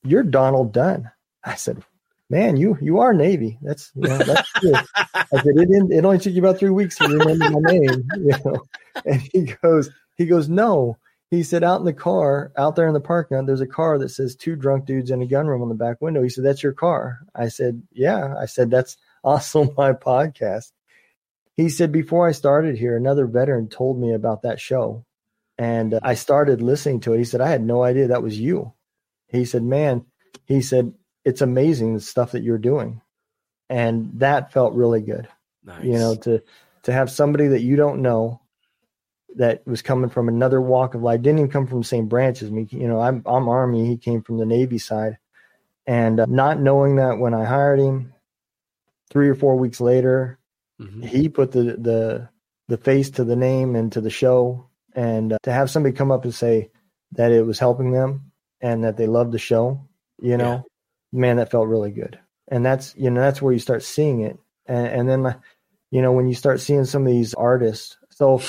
[0.02, 1.10] You're Donald Dunn.
[1.42, 1.82] I said,
[2.30, 3.58] Man, you you are Navy.
[3.62, 4.76] That's you know, that's good.
[5.04, 8.08] I said, it, didn't, it only took you about three weeks to remember my name.
[8.16, 8.64] You know?
[9.04, 10.96] And he goes, he goes, No.
[11.30, 13.98] He said, out in the car, out there in the parking lot, there's a car
[13.98, 16.22] that says two drunk dudes in a gun room on the back window.
[16.22, 17.20] He said, That's your car.
[17.34, 18.34] I said, Yeah.
[18.38, 20.70] I said, That's also my podcast.
[21.56, 25.04] He said, Before I started here, another veteran told me about that show.
[25.56, 27.18] And uh, I started listening to it.
[27.18, 28.72] He said, I had no idea that was you.
[29.28, 30.04] He said, Man,
[30.46, 30.92] he said,
[31.24, 33.00] it's amazing the stuff that you're doing.
[33.70, 35.26] And that felt really good.
[35.64, 35.84] Nice.
[35.84, 36.42] You know, to
[36.82, 38.40] to have somebody that you don't know
[39.36, 42.42] that was coming from another walk of life, didn't even come from the same branch
[42.42, 42.66] as me.
[42.70, 45.18] You know, I'm I'm Army, he came from the Navy side.
[45.86, 48.14] And uh, not knowing that when I hired him,
[49.10, 50.38] three or four weeks later,
[50.80, 51.02] mm-hmm.
[51.02, 52.28] he put the the
[52.68, 56.10] the face to the name and to the show and uh, to have somebody come
[56.10, 56.70] up and say
[57.12, 59.86] that it was helping them and that they loved the show,
[60.20, 60.64] you know,
[61.12, 61.20] yeah.
[61.20, 62.18] man, that felt really good.
[62.48, 65.36] And that's you know that's where you start seeing it, and, and then
[65.90, 67.96] you know when you start seeing some of these artists.
[68.10, 68.42] So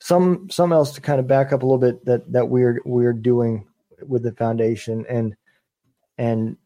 [0.00, 3.12] some some else to kind of back up a little bit that that we're we're
[3.12, 3.66] doing
[4.06, 5.36] with the foundation and
[6.18, 6.56] and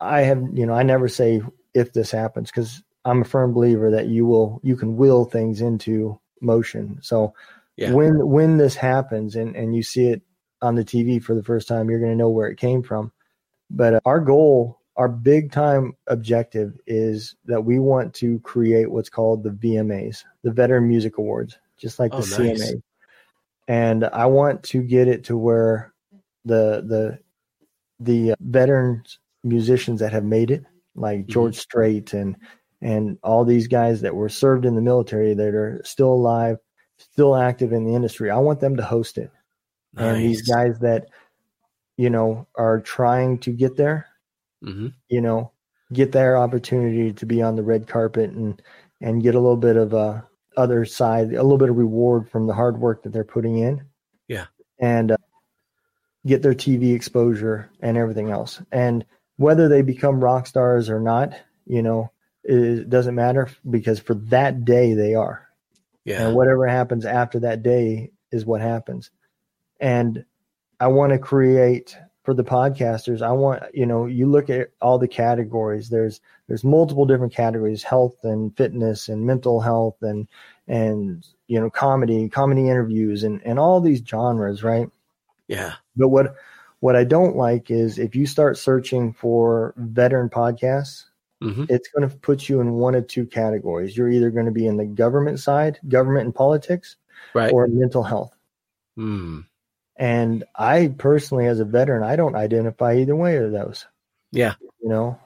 [0.00, 1.42] I have you know I never say
[1.74, 5.60] if this happens because I'm a firm believer that you will you can will things
[5.60, 6.98] into motion.
[7.02, 7.34] So
[7.76, 7.92] yeah.
[7.92, 10.22] when when this happens and and you see it
[10.60, 13.12] on the TV for the first time, you're going to know where it came from.
[13.70, 19.08] But uh, our goal, our big time objective is that we want to create what's
[19.08, 22.72] called the VMAs, the Veteran Music Awards, just like the oh, nice.
[22.72, 22.82] CMA.
[23.68, 25.92] And I want to get it to where
[26.44, 27.18] the the
[28.00, 30.64] the veterans musicians that have made it,
[30.94, 31.32] like mm-hmm.
[31.32, 32.36] George Strait and
[32.80, 36.58] and all these guys that were served in the military that are still alive,
[36.98, 38.30] still active in the industry.
[38.30, 39.30] I want them to host it.
[39.94, 40.04] Nice.
[40.04, 41.06] And these guys that,
[41.96, 44.06] you know, are trying to get there,
[44.64, 44.88] mm-hmm.
[45.08, 45.52] you know,
[45.92, 48.60] get their opportunity to be on the red carpet and
[49.00, 52.46] and get a little bit of a other side, a little bit of reward from
[52.46, 53.84] the hard work that they're putting in.
[54.28, 54.46] Yeah.
[54.78, 55.16] And uh,
[56.26, 58.60] get their TV exposure and everything else.
[58.70, 59.04] And
[59.36, 61.34] whether they become rock stars or not,
[61.66, 62.10] you know,
[62.44, 65.46] it doesn't matter because for that day they are.
[66.04, 66.26] Yeah.
[66.26, 69.10] And whatever happens after that day is what happens.
[69.80, 70.24] And
[70.80, 73.20] I want to create for the podcasters.
[73.22, 75.88] I want, you know, you look at all the categories.
[75.88, 80.28] There's there's multiple different categories, health and fitness and mental health and
[80.68, 84.88] and you know, comedy, comedy interviews and and all these genres, right?
[85.48, 85.74] Yeah.
[85.96, 86.34] But what
[86.80, 91.04] what I don't like is if you start searching for veteran podcasts,
[91.42, 91.68] Mhm.
[91.70, 93.96] it's going to put you in one of two categories.
[93.96, 96.96] You're either going to be in the government side, government and politics,
[97.34, 97.52] Right.
[97.52, 98.36] or mental health.
[98.96, 99.40] Hmm.
[100.02, 103.86] And I personally, as a veteran, I don't identify either way of those.
[104.32, 104.54] Yeah.
[104.82, 105.20] You know,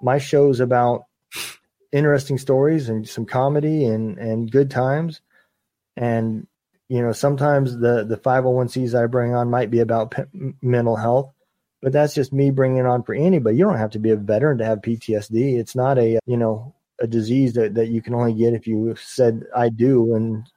[0.00, 1.04] my show's about
[1.92, 5.20] interesting stories and some comedy and and good times.
[5.94, 6.46] And
[6.88, 11.30] you know, sometimes the the 501cs I bring on might be about p- mental health,
[11.82, 13.58] but that's just me bringing it on for anybody.
[13.58, 15.58] You don't have to be a veteran to have PTSD.
[15.58, 18.96] It's not a you know a disease that that you can only get if you
[18.96, 20.48] said I do and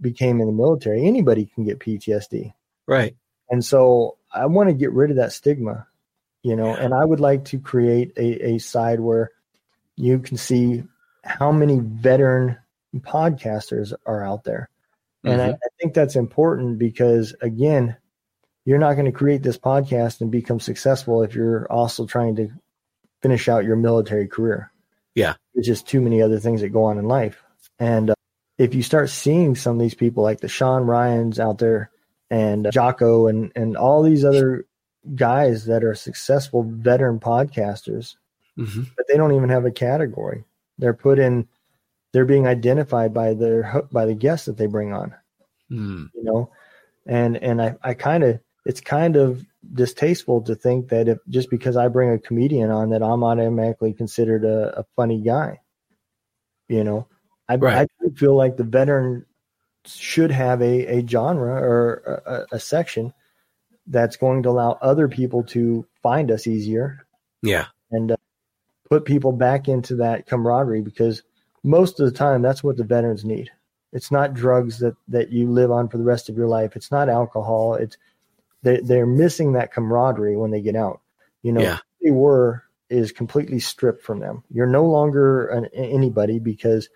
[0.00, 1.06] became in the military.
[1.06, 2.52] Anybody can get PTSD.
[2.86, 3.16] Right.
[3.50, 5.86] And so I want to get rid of that stigma,
[6.42, 9.30] you know, and I would like to create a, a side where
[9.96, 10.84] you can see
[11.22, 12.58] how many veteran
[12.96, 14.68] podcasters are out there.
[15.24, 17.96] And I, I think that's important because, again,
[18.64, 22.50] you're not going to create this podcast and become successful if you're also trying to
[23.22, 24.72] finish out your military career.
[25.14, 25.34] Yeah.
[25.54, 27.40] There's just too many other things that go on in life.
[27.78, 28.14] And uh,
[28.58, 31.90] if you start seeing some of these people like the Sean Ryans out there
[32.32, 34.64] and Jocko and, and all these other
[35.14, 38.16] guys that are successful veteran podcasters,
[38.56, 38.86] Mhm.
[38.96, 40.44] but they don't even have a category.
[40.78, 41.46] They're put in,
[42.12, 45.14] they're being identified by their by the guests that they bring on,
[45.68, 46.04] Hmm.
[46.14, 46.50] you know,
[47.06, 51.50] and and I I kind of it's kind of distasteful to think that if just
[51.50, 55.60] because I bring a comedian on that I'm automatically considered a, a funny guy,
[56.68, 57.06] you know.
[57.48, 57.88] I, Right.
[58.04, 59.26] I feel like the veteran
[59.86, 63.12] should have a, a genre or a, a section
[63.86, 67.04] that's going to allow other people to find us easier
[67.42, 67.66] Yeah.
[67.90, 68.16] and uh,
[68.88, 71.22] put people back into that camaraderie because
[71.64, 73.50] most of the time that's what the veterans need.
[73.92, 76.76] It's not drugs that, that you live on for the rest of your life.
[76.76, 77.74] It's not alcohol.
[77.74, 77.96] It's
[78.62, 81.00] they, they're missing that camaraderie when they get out.
[81.42, 81.78] You know, Yeah.
[82.02, 84.44] they were is completely stripped from them.
[84.50, 86.88] You're no longer an, anybody because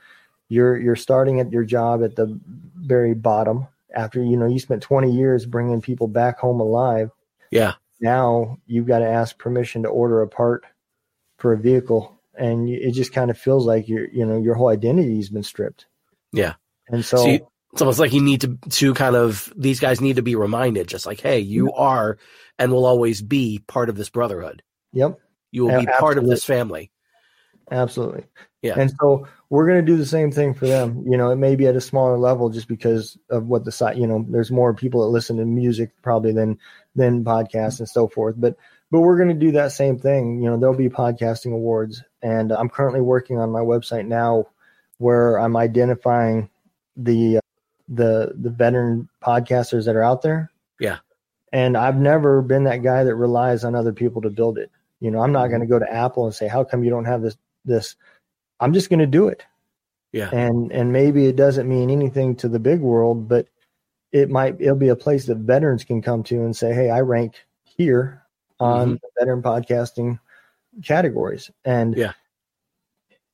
[0.49, 2.39] you're you're starting at your job at the
[2.77, 7.11] very bottom after you know you spent 20 years bringing people back home alive
[7.51, 7.75] Yeah.
[8.01, 10.65] now you've got to ask permission to order a part
[11.39, 14.69] for a vehicle and it just kind of feels like your you know your whole
[14.69, 15.87] identity has been stripped
[16.33, 16.55] Yeah.
[16.89, 20.01] and so, So you- it's almost like you need to to kind of these guys
[20.01, 22.17] need to be reminded, just like, hey, you are
[22.59, 24.63] and will always be part of this brotherhood.
[24.95, 25.19] yep
[25.51, 26.91] You will be part of this family.
[27.71, 28.25] Absolutely
[28.63, 28.75] Yeah.
[28.79, 31.57] and so we're going to do the same thing for them you know it may
[31.57, 34.75] be at a smaller level just because of what the site you know there's more
[34.75, 36.59] people that listen to music probably than
[36.95, 38.57] than podcasts and so forth but
[38.91, 42.53] but we're going to do that same thing you know there'll be podcasting awards and
[42.53, 44.47] i'm currently working on my website now
[44.99, 46.49] where i'm identifying
[46.97, 47.41] the
[47.89, 50.51] the the veteran podcasters that are out there
[50.81, 50.99] Yeah.
[51.53, 55.11] and i've never been that guy that relies on other people to build it you
[55.11, 55.59] know i'm not mm-hmm.
[55.59, 57.97] going to go to apple and say how come you don't have this this
[58.61, 59.45] i'm just going to do it
[60.13, 60.31] Yeah.
[60.33, 63.49] and and maybe it doesn't mean anything to the big world but
[64.13, 67.01] it might it'll be a place that veterans can come to and say hey i
[67.01, 68.23] rank here
[68.59, 69.01] on Mhm.
[69.01, 70.19] the veteran podcasting
[70.85, 72.13] categories and Yeah.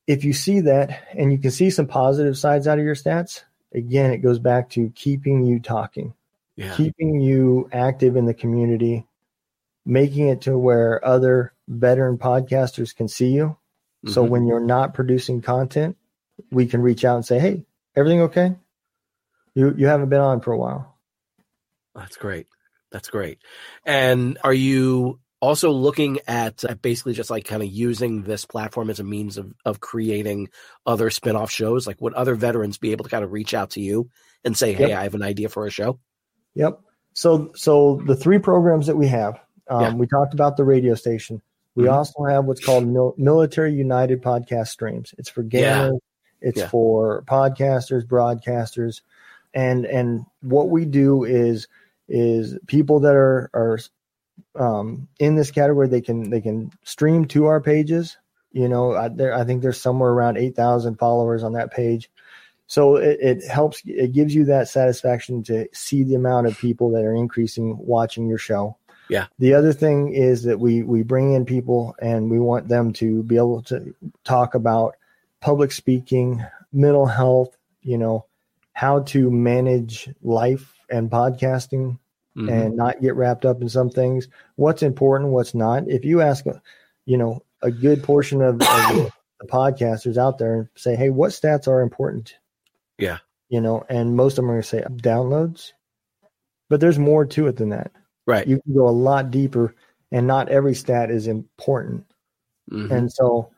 [0.07, 3.43] if you see that and you can see some positive sides out of your stats
[3.73, 6.13] again it goes back to keeping you talking
[6.55, 6.73] Yeah.
[6.75, 9.05] keeping you active in the community
[9.85, 13.57] making it to where other veteran podcasters can see you
[14.07, 14.29] so Mhm.
[14.29, 15.97] when you're not producing content,
[16.51, 18.55] we can reach out and say, "Hey, everything okay?
[19.55, 20.97] You you haven't been on for a while."
[21.95, 22.47] That's great.
[22.91, 23.39] That's great.
[23.85, 28.89] And are you also looking at, at basically just like kind of using this platform
[28.89, 30.49] as a means of, of creating
[30.85, 31.85] other spin-off shows?
[31.85, 34.09] Like would other veterans be able to kind of reach out to you
[34.43, 34.99] and say, Hey, Yep.
[34.99, 35.99] I have an idea for a show?
[36.55, 36.79] Yep.
[37.13, 39.39] So so the three programs that we have,
[39.69, 39.93] um, Yeah.
[39.95, 41.41] we talked about the radio station.
[41.75, 41.93] We Mhm.
[41.93, 45.13] also have what's called Mil- Military United Podcast Streams.
[45.17, 45.89] It's for Yeah.
[45.89, 45.99] gamers,
[46.41, 46.67] it's Yeah.
[46.67, 49.01] for podcasters, broadcasters,
[49.53, 51.67] and and what we do is
[52.09, 53.79] is people that are are
[54.55, 58.17] um, in this category they can they can stream to our pages.
[58.51, 62.11] You know, I, there I think there's somewhere around eight thousand followers on that page.
[62.67, 63.81] So it, it helps.
[63.85, 68.27] It gives you that satisfaction to see the amount of people that are increasing watching
[68.27, 68.77] your show.
[69.09, 69.27] Yeah.
[69.39, 73.23] The other thing is that we we bring in people and we want them to
[73.23, 73.93] be able to
[74.23, 74.95] talk about
[75.41, 78.25] public speaking, mental health, you know,
[78.73, 81.99] how to manage life and podcasting
[82.35, 82.49] mm-hmm.
[82.49, 84.27] and not get wrapped up in some things.
[84.55, 85.87] What's important, what's not.
[85.87, 86.45] If you ask,
[87.05, 91.09] you know, a good portion of, of the, the podcasters out there and say, "Hey,
[91.09, 92.35] what stats are important?"
[92.97, 95.73] Yeah, you know, and most of them are going to say downloads,
[96.69, 97.91] but there's more to it than that.
[98.25, 98.47] Right.
[98.47, 99.75] You can go a lot deeper,
[100.11, 102.05] and not every stat is important.
[102.71, 102.93] Mm-hmm.
[102.93, 103.51] And so,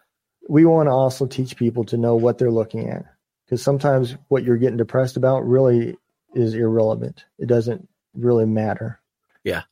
[0.48, 3.06] we want to also teach people to know what they're looking at
[3.46, 5.98] because sometimes what you're getting depressed about really
[6.34, 7.26] is irrelevant.
[7.40, 9.00] It doesn't really matter.
[9.44, 9.64] Yeah.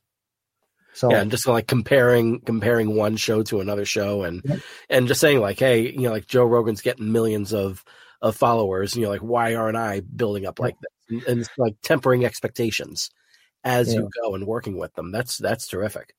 [0.94, 4.56] So yeah, and just like comparing comparing one show to another show, and yeah.
[4.88, 7.84] and just saying like, hey, you know, like Joe Rogan's getting millions of
[8.22, 10.90] of followers, and you're like, why aren't I building up like this?
[11.08, 13.10] And, and it's like tempering expectations
[13.64, 14.00] as yeah.
[14.00, 15.10] you go and working with them.
[15.10, 16.14] That's that's terrific.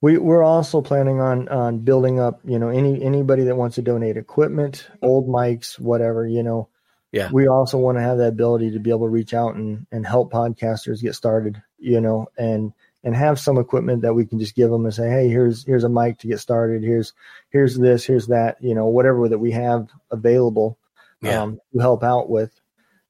[0.00, 2.40] We we're also planning on on building up.
[2.44, 6.26] You know, any anybody that wants to donate equipment, old mics, whatever.
[6.26, 6.68] You know,
[7.12, 7.30] yeah.
[7.32, 10.06] We also want to have that ability to be able to reach out and, and
[10.06, 12.72] help podcasters get started, you know, and
[13.04, 15.84] and have some equipment that we can just give them and say, hey, here's here's
[15.84, 16.82] a mic to get started.
[16.82, 17.14] Here's
[17.48, 20.78] here's this, here's that, you know, whatever that we have available
[21.22, 21.42] yeah.
[21.42, 22.52] um, to help out with,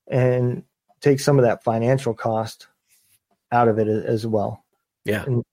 [0.07, 0.63] and
[1.01, 2.69] take some of that financial cost
[3.53, 4.65] out of it as well.
[5.05, 5.25] Yeah.
[5.25, 5.45] And,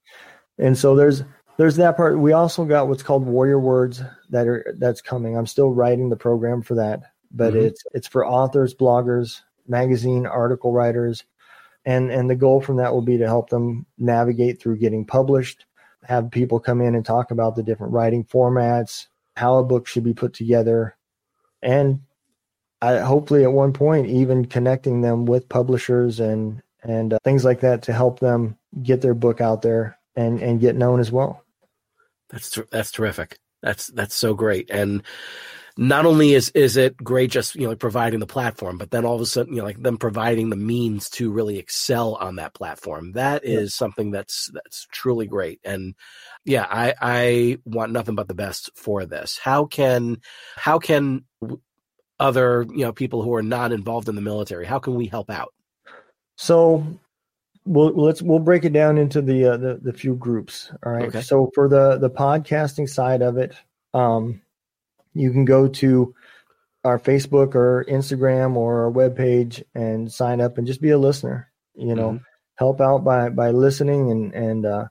[0.58, 1.24] and so there's
[1.58, 2.20] there's that part.
[2.20, 5.38] We also got what's called warrior words that are that's coming.
[5.38, 7.04] I'm still writing the program for that
[7.36, 7.66] but mm-hmm.
[7.66, 11.24] it's it's for authors, bloggers, magazine article writers,
[11.86, 15.66] and and the goal from that will be to help them navigate through getting published,
[16.04, 20.04] have people come in and talk about the different writing formats, how a book should
[20.04, 20.96] be put together,
[21.62, 22.02] and
[22.82, 27.62] I, hopefully at one point even connecting them with publishers and and uh, things like
[27.62, 31.44] that to help them get their book out there and and get known as well.
[32.30, 33.40] That's that's terrific.
[33.62, 34.70] That's that's so great.
[34.70, 35.04] And
[35.78, 39.04] not only is is it great just you know like providing the platform, but then
[39.04, 42.36] all of a sudden you know like them providing the means to really excel on
[42.36, 43.14] that platform.
[43.14, 43.78] That is yeah.
[43.78, 45.60] something that's that's truly great.
[45.64, 45.96] And
[46.46, 49.40] yeah, I I want nothing but the best for this.
[49.42, 50.18] How can
[50.56, 51.26] how can
[52.20, 55.30] other you know people who are not involved in the military how can we help
[55.30, 55.52] out?
[56.36, 56.86] So
[57.66, 60.72] we'll let's we'll break it down into the uh, the, the few groups.
[60.86, 61.08] All right.
[61.08, 61.22] Okay.
[61.22, 63.54] So for the the podcasting side of it,
[63.94, 64.42] um,
[65.14, 66.14] you can go to
[66.84, 71.52] our Facebook or Instagram or our webpage and sign up and just be a listener.
[71.74, 72.24] You know, mm-hmm.
[72.56, 74.88] help out by by listening and and uh,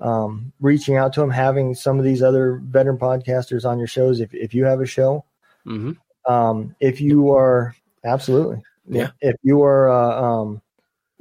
[0.00, 4.20] um, reaching out to them, having some of these other veteran podcasters on your shows.
[4.20, 5.24] If if you have a show,
[5.66, 5.92] mm-hmm.
[6.32, 7.74] um, if you are
[8.04, 10.62] absolutely, yeah, if you are, uh, um,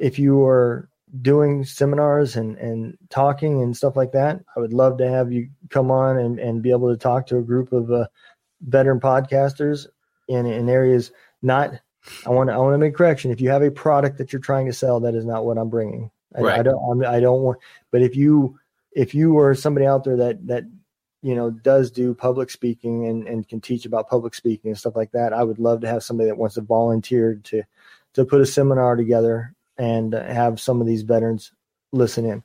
[0.01, 0.89] if you are
[1.21, 5.49] doing seminars and and talking and stuff like that, I would love to have you
[5.69, 8.07] come on and and be able to talk to a group of uh,
[8.61, 9.87] veteran podcasters
[10.27, 11.73] in in areas not
[12.25, 13.31] I want to I want to make correction.
[13.31, 15.69] If you have a product that you're trying to sell, that is not what I'm
[15.69, 16.09] bringing.
[16.35, 16.59] I, right.
[16.59, 17.59] I don't I'm, I do not want.
[17.91, 18.59] But if you
[18.93, 20.63] if you are somebody out there that that
[21.21, 24.95] you know does do public speaking and and can teach about public speaking and stuff
[24.95, 27.63] like that, I would love to have somebody that wants to volunteer to
[28.13, 31.51] to put a seminar together and have some of these veterans
[31.91, 32.43] listen in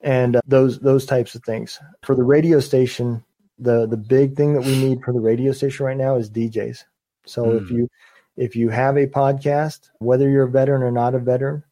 [0.00, 3.24] and uh, those those types of things for the radio station
[3.58, 6.84] the the big thing that we need for the radio station right now is DJs.
[7.26, 7.62] So mm.
[7.62, 7.76] if hmm.
[7.76, 7.90] you
[8.36, 11.64] if you have a podcast, whether you're a veteran or not a veteran,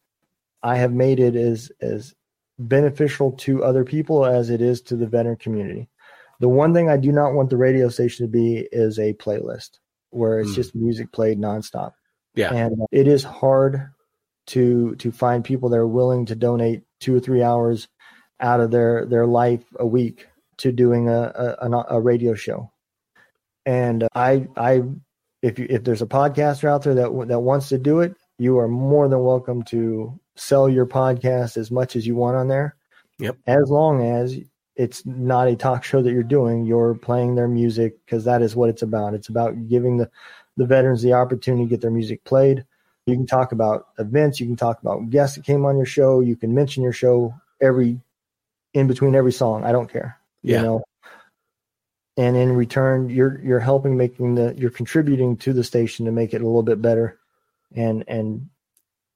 [0.61, 2.13] I have made it as as
[2.59, 5.87] beneficial to other people as it is to the veteran community.
[6.39, 9.79] The one thing I do not want the radio station to be is a playlist
[10.09, 10.55] where it's mm.
[10.55, 11.93] just music played nonstop.
[12.35, 12.53] Yeah.
[12.53, 13.89] And it is hard
[14.47, 17.87] to to find people that are willing to donate two or three hours
[18.39, 20.27] out of their their life a week
[20.57, 22.71] to doing a, a, a radio show.
[23.65, 24.83] And I, I,
[25.41, 28.57] if you, if there's a podcaster out there that that wants to do it, you
[28.59, 32.75] are more than welcome to sell your podcast as much as you want on there.
[33.19, 33.37] Yep.
[33.47, 34.37] As long as
[34.75, 38.55] it's not a talk show that you're doing, you're playing their music because that is
[38.55, 39.13] what it's about.
[39.13, 40.09] It's about giving the
[40.55, 42.65] the veterans the opportunity to get their music played.
[43.07, 44.39] You can talk about events.
[44.39, 46.19] You can talk about guests that came on your show.
[46.19, 47.99] You can mention your show every
[48.73, 49.63] in between every song.
[49.63, 50.57] I don't care yeah.
[50.57, 50.83] you know
[52.15, 56.33] and in return you're you're helping making the you're contributing to the station to make
[56.33, 57.19] it a little bit better
[57.75, 58.49] and and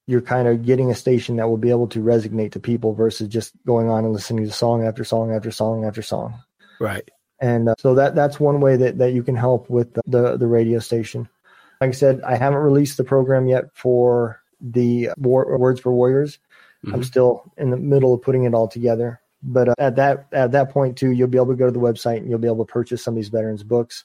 [0.08, 3.28] you're kind of getting a station that will be able to resonate to people versus
[3.28, 6.40] just going on and listening to song after song after song after song
[6.80, 10.02] right and uh, so that that's one way that, that you can help with the,
[10.06, 11.28] the, the radio station
[11.82, 16.40] like i said i haven't released the program yet for the war, words for warriors
[16.86, 16.96] mm-hmm.
[16.96, 20.52] i'm still in the middle of putting it all together But uh, at that at
[20.52, 22.66] that point too, you'll be able to go to the website and you'll be able
[22.66, 24.04] to purchase some of these veterans books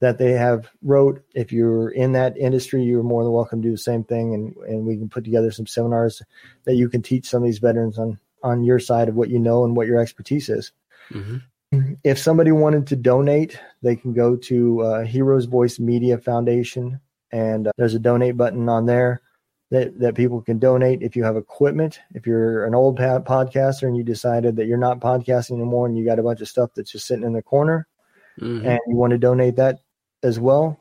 [0.00, 1.22] that they have wrote.
[1.34, 4.54] If you're in that industry, you're more than welcome to do the same thing, and
[4.68, 6.22] and we can put together some seminars
[6.64, 9.38] that you can teach some of these veterans on on your side of what you
[9.38, 10.72] know and what your expertise is.
[11.10, 11.94] Mm-hmm.
[12.04, 17.00] If somebody wanted to donate, they can go to uh, Heroes Voice Media Foundation,
[17.36, 19.20] and uh, there's a donate button on there
[19.70, 21.02] that, that people can donate.
[21.02, 25.00] If you have equipment, if you're an old podcaster and you decided that you're not
[25.00, 27.86] podcasting anymore and you got a bunch of stuff that's just sitting in the corner
[28.40, 28.66] mm-hmm.
[28.66, 29.80] and you want to donate that
[30.22, 30.80] as well,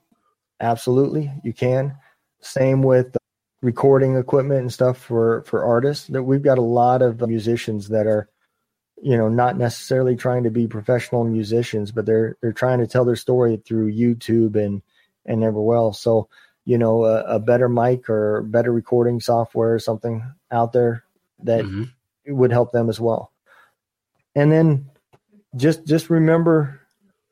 [0.62, 1.98] absolutely, you can.
[2.40, 3.18] Same with
[3.62, 6.08] recording equipment and stuff for, for artists.
[6.08, 8.30] That we've got a lot of musicians that are
[9.02, 13.04] you know not necessarily trying to be professional musicians but they're they're trying to tell
[13.04, 14.82] their story through youtube and
[15.26, 16.30] and everywhere else so
[16.66, 21.04] you know a, a better mic or better recording software or something out there
[21.44, 21.84] that mm-hmm.
[22.36, 23.32] would help them as well
[24.36, 24.90] and then
[25.56, 26.82] just just remember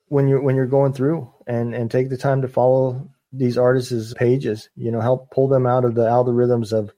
[0.07, 4.13] when you're when you're going through and and take the time to follow these artists'
[4.13, 6.93] pages you know help pull them out of the algorithms of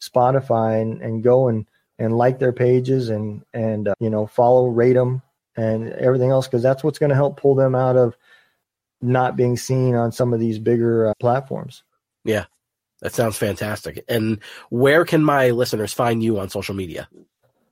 [0.00, 1.66] spotify and and go and
[1.98, 5.22] and like their pages and and uh, you know follow rate them
[5.56, 8.16] and everything else because that's what's going to help pull them out of
[9.00, 11.82] not being seen on some of these bigger uh, platforms
[12.24, 12.44] yeah
[13.00, 14.40] that sounds fantastic and
[14.70, 17.08] where can my listeners find you on social media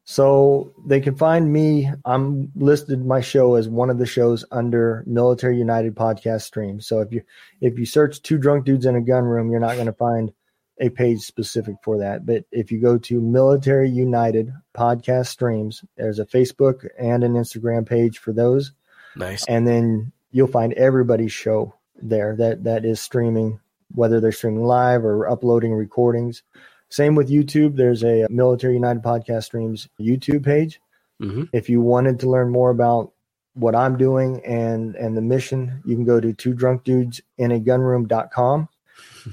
[0.04, 5.02] so they can find me i'm listed my show as one of the shows under
[5.06, 7.22] military united podcast stream so if you
[7.60, 10.32] if you search two drunk dudes in a gun room you're not going to find
[10.80, 12.26] a page specific for that.
[12.26, 17.86] But if you go to Military United podcast streams, there's a Facebook and an Instagram
[17.86, 18.72] page for those.
[19.14, 19.44] Nice.
[19.46, 23.58] And then you'll find everybody's show there that that is streaming,
[23.94, 26.42] whether they're streaming live or uploading recordings.
[26.90, 27.74] Same with YouTube.
[27.74, 30.78] There's a Military United podcast streams YouTube page.
[31.22, 31.44] Mm-hmm.
[31.54, 33.12] If you wanted to learn more about
[33.54, 37.50] what I'm doing and and the mission, you can go to two drunk dudes in
[37.50, 38.68] a gunroom.com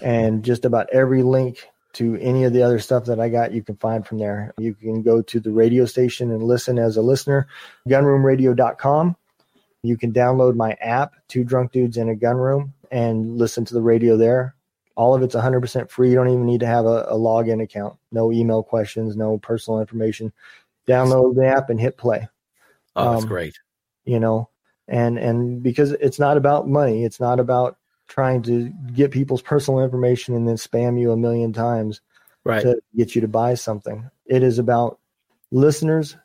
[0.01, 3.61] and just about every link to any of the other stuff that I got, you
[3.61, 4.53] can find from there.
[4.57, 7.47] You can go to the radio station and listen as a listener,
[7.89, 9.17] gunroomradio.com.
[9.83, 13.73] You can download my app, Two Drunk Dudes in a Gun Room, and listen to
[13.73, 14.55] the radio there.
[14.95, 16.09] All of it's 100% free.
[16.09, 17.97] You don't even need to have a, a login account.
[18.11, 20.31] No email questions, no personal information.
[20.87, 22.27] Download the app and hit play.
[22.95, 23.59] Oh, that's um, great.
[24.05, 24.49] You know,
[24.87, 27.77] and and because it's not about money, it's not about
[28.07, 32.01] trying to get people's personal information and then spam you a million times
[32.43, 32.61] right.
[32.61, 34.09] to get you to buy something.
[34.25, 34.99] It is about
[35.51, 36.15] listeners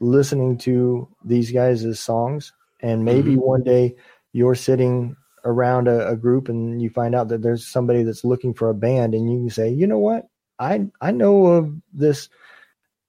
[0.00, 2.52] listening to these guys' songs.
[2.82, 3.40] And maybe mm-hmm.
[3.40, 3.96] one day
[4.32, 8.54] you're sitting around a, a, group and you find out that there's somebody that's looking
[8.54, 10.28] for a band and you can say, you know what?
[10.58, 12.28] I I know of this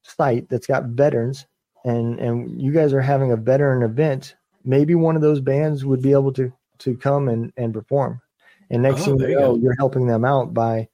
[0.01, 1.45] site that's got veterans
[1.84, 4.36] and and you guys are having a veteran event.
[4.63, 8.21] Maybe one of those bands would be able to to come and, and perform.
[8.69, 10.88] And next oh, thing you know, you you're helping them out by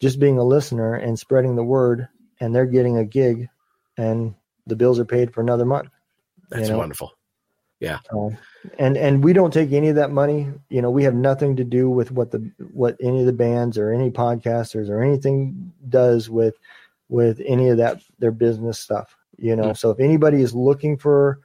[0.00, 2.08] just being a listener and spreading the word,
[2.40, 3.48] and they're getting a gig,
[3.96, 4.34] and
[4.66, 5.88] the bills are paid for another month.
[6.50, 6.78] That's you know?
[6.78, 7.15] wonderful.
[7.78, 7.98] Yeah.
[8.78, 10.50] and and we don't take any of that money.
[10.70, 13.76] You know, we have nothing to do with what the what any of the bands
[13.76, 16.54] or any podcasters or anything does with
[17.08, 19.16] with any of that their business stuff.
[19.36, 19.74] You know, mm-hmm.
[19.74, 21.40] so if anybody is looking for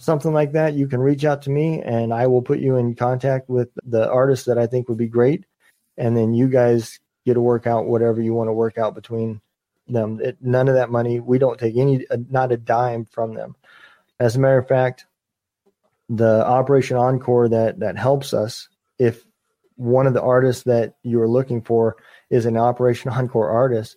[0.00, 2.94] something like that, you can reach out to me and I will put you in
[2.94, 5.44] contact with the artist that I think would be great.
[5.96, 9.40] And then you guys get to work out whatever you want to work out between
[9.88, 10.20] them.
[10.22, 13.56] It, none of that money, we don't take any, uh, not a dime from them.
[14.18, 15.06] As a matter of fact,
[16.10, 19.24] the Operation Encore that that helps us if
[19.76, 21.96] one of the artists that you're looking for
[22.28, 23.96] is an Operation Encore artist,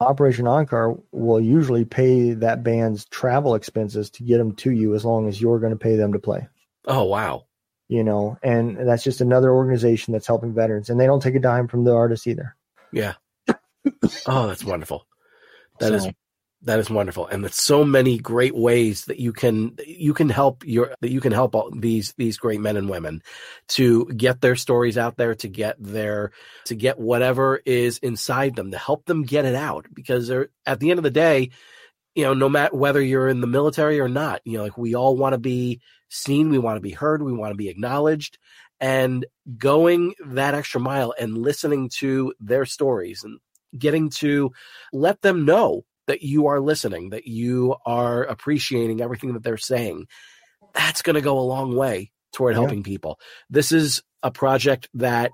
[0.00, 5.04] Operation Encore will usually pay that band's travel expenses to get them to you as
[5.04, 6.48] long as you're going to pay them to play.
[6.86, 7.46] Oh, wow.
[7.88, 11.40] You know, and that's just another organization that's helping veterans, and they don't take a
[11.40, 12.54] dime from the artist either.
[12.92, 13.14] Yeah.
[14.26, 15.06] oh, that's wonderful.
[15.80, 16.08] That so, is
[16.62, 20.64] that is wonderful, and there's so many great ways that you can you can help
[20.66, 23.22] your that you can help all these these great men and women
[23.68, 26.32] to get their stories out there, to get their
[26.64, 29.86] to get whatever is inside them, to help them get it out.
[29.94, 31.50] Because they're at the end of the day,
[32.16, 34.96] you know, no matter whether you're in the military or not, you know, like we
[34.96, 38.36] all want to be seen, we want to be heard, we want to be acknowledged,
[38.80, 43.38] and going that extra mile and listening to their stories and
[43.78, 44.50] getting to
[44.92, 50.06] let them know that you are listening, that you are appreciating everything that they're saying,
[50.74, 52.60] that's going to go a long way toward yeah.
[52.60, 53.18] helping people.
[53.48, 55.30] This is a project that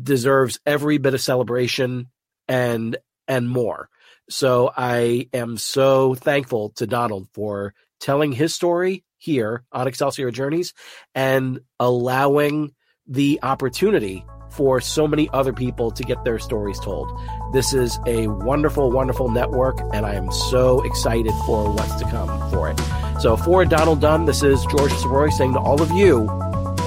[0.00, 2.06] deserves every bit of celebration
[2.48, 2.96] and
[3.28, 3.88] and more.
[4.28, 10.74] So I am so thankful to Donald for telling his story here on Excelsior Journeys
[11.14, 12.74] and allowing
[13.06, 14.24] the opportunity
[14.56, 17.08] for so many other people to get their stories told.
[17.52, 22.28] This is a wonderful, wonderful network, and I am so excited for what's to come
[22.50, 22.80] for it.
[23.20, 26.28] So, for Donald Dunn, this is George Sirois saying to all of you,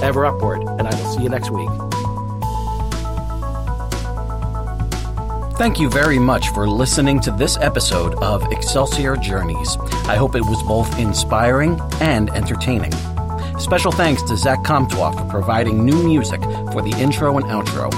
[0.02, 1.68] ever upward, and I will see you next week.
[5.60, 9.76] Thank you very much for listening to this episode of Excelsior Journeys.
[10.06, 12.92] I hope it was both inspiring and entertaining.
[13.60, 16.40] Special thanks to Zach Comtois for providing new music
[16.72, 17.92] for the intro and outro.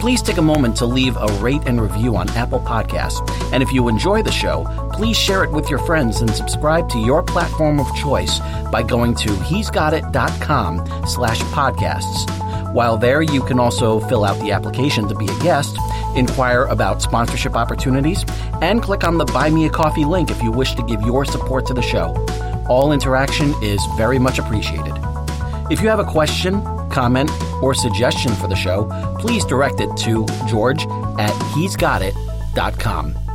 [0.00, 3.20] Please take a moment to leave a rate and review on Apple Podcasts.
[3.52, 6.98] And if you enjoy the show, please share it with your friends and subscribe to
[6.98, 8.40] your platform of choice
[8.72, 12.72] by going to he'sgotit.com slash podcasts.
[12.72, 15.76] While there, you can also fill out the application to be a guest,
[16.16, 18.24] inquire about sponsorship opportunities,
[18.62, 21.26] and click on the Buy Me a Coffee link if you wish to give your
[21.26, 22.14] support to the show.
[22.68, 24.94] All interaction is very much appreciated.
[25.70, 27.30] If you have a question, comment,
[27.62, 28.88] or suggestion for the show,
[29.18, 30.86] please direct it to george
[31.18, 33.25] at he'sgotit.com.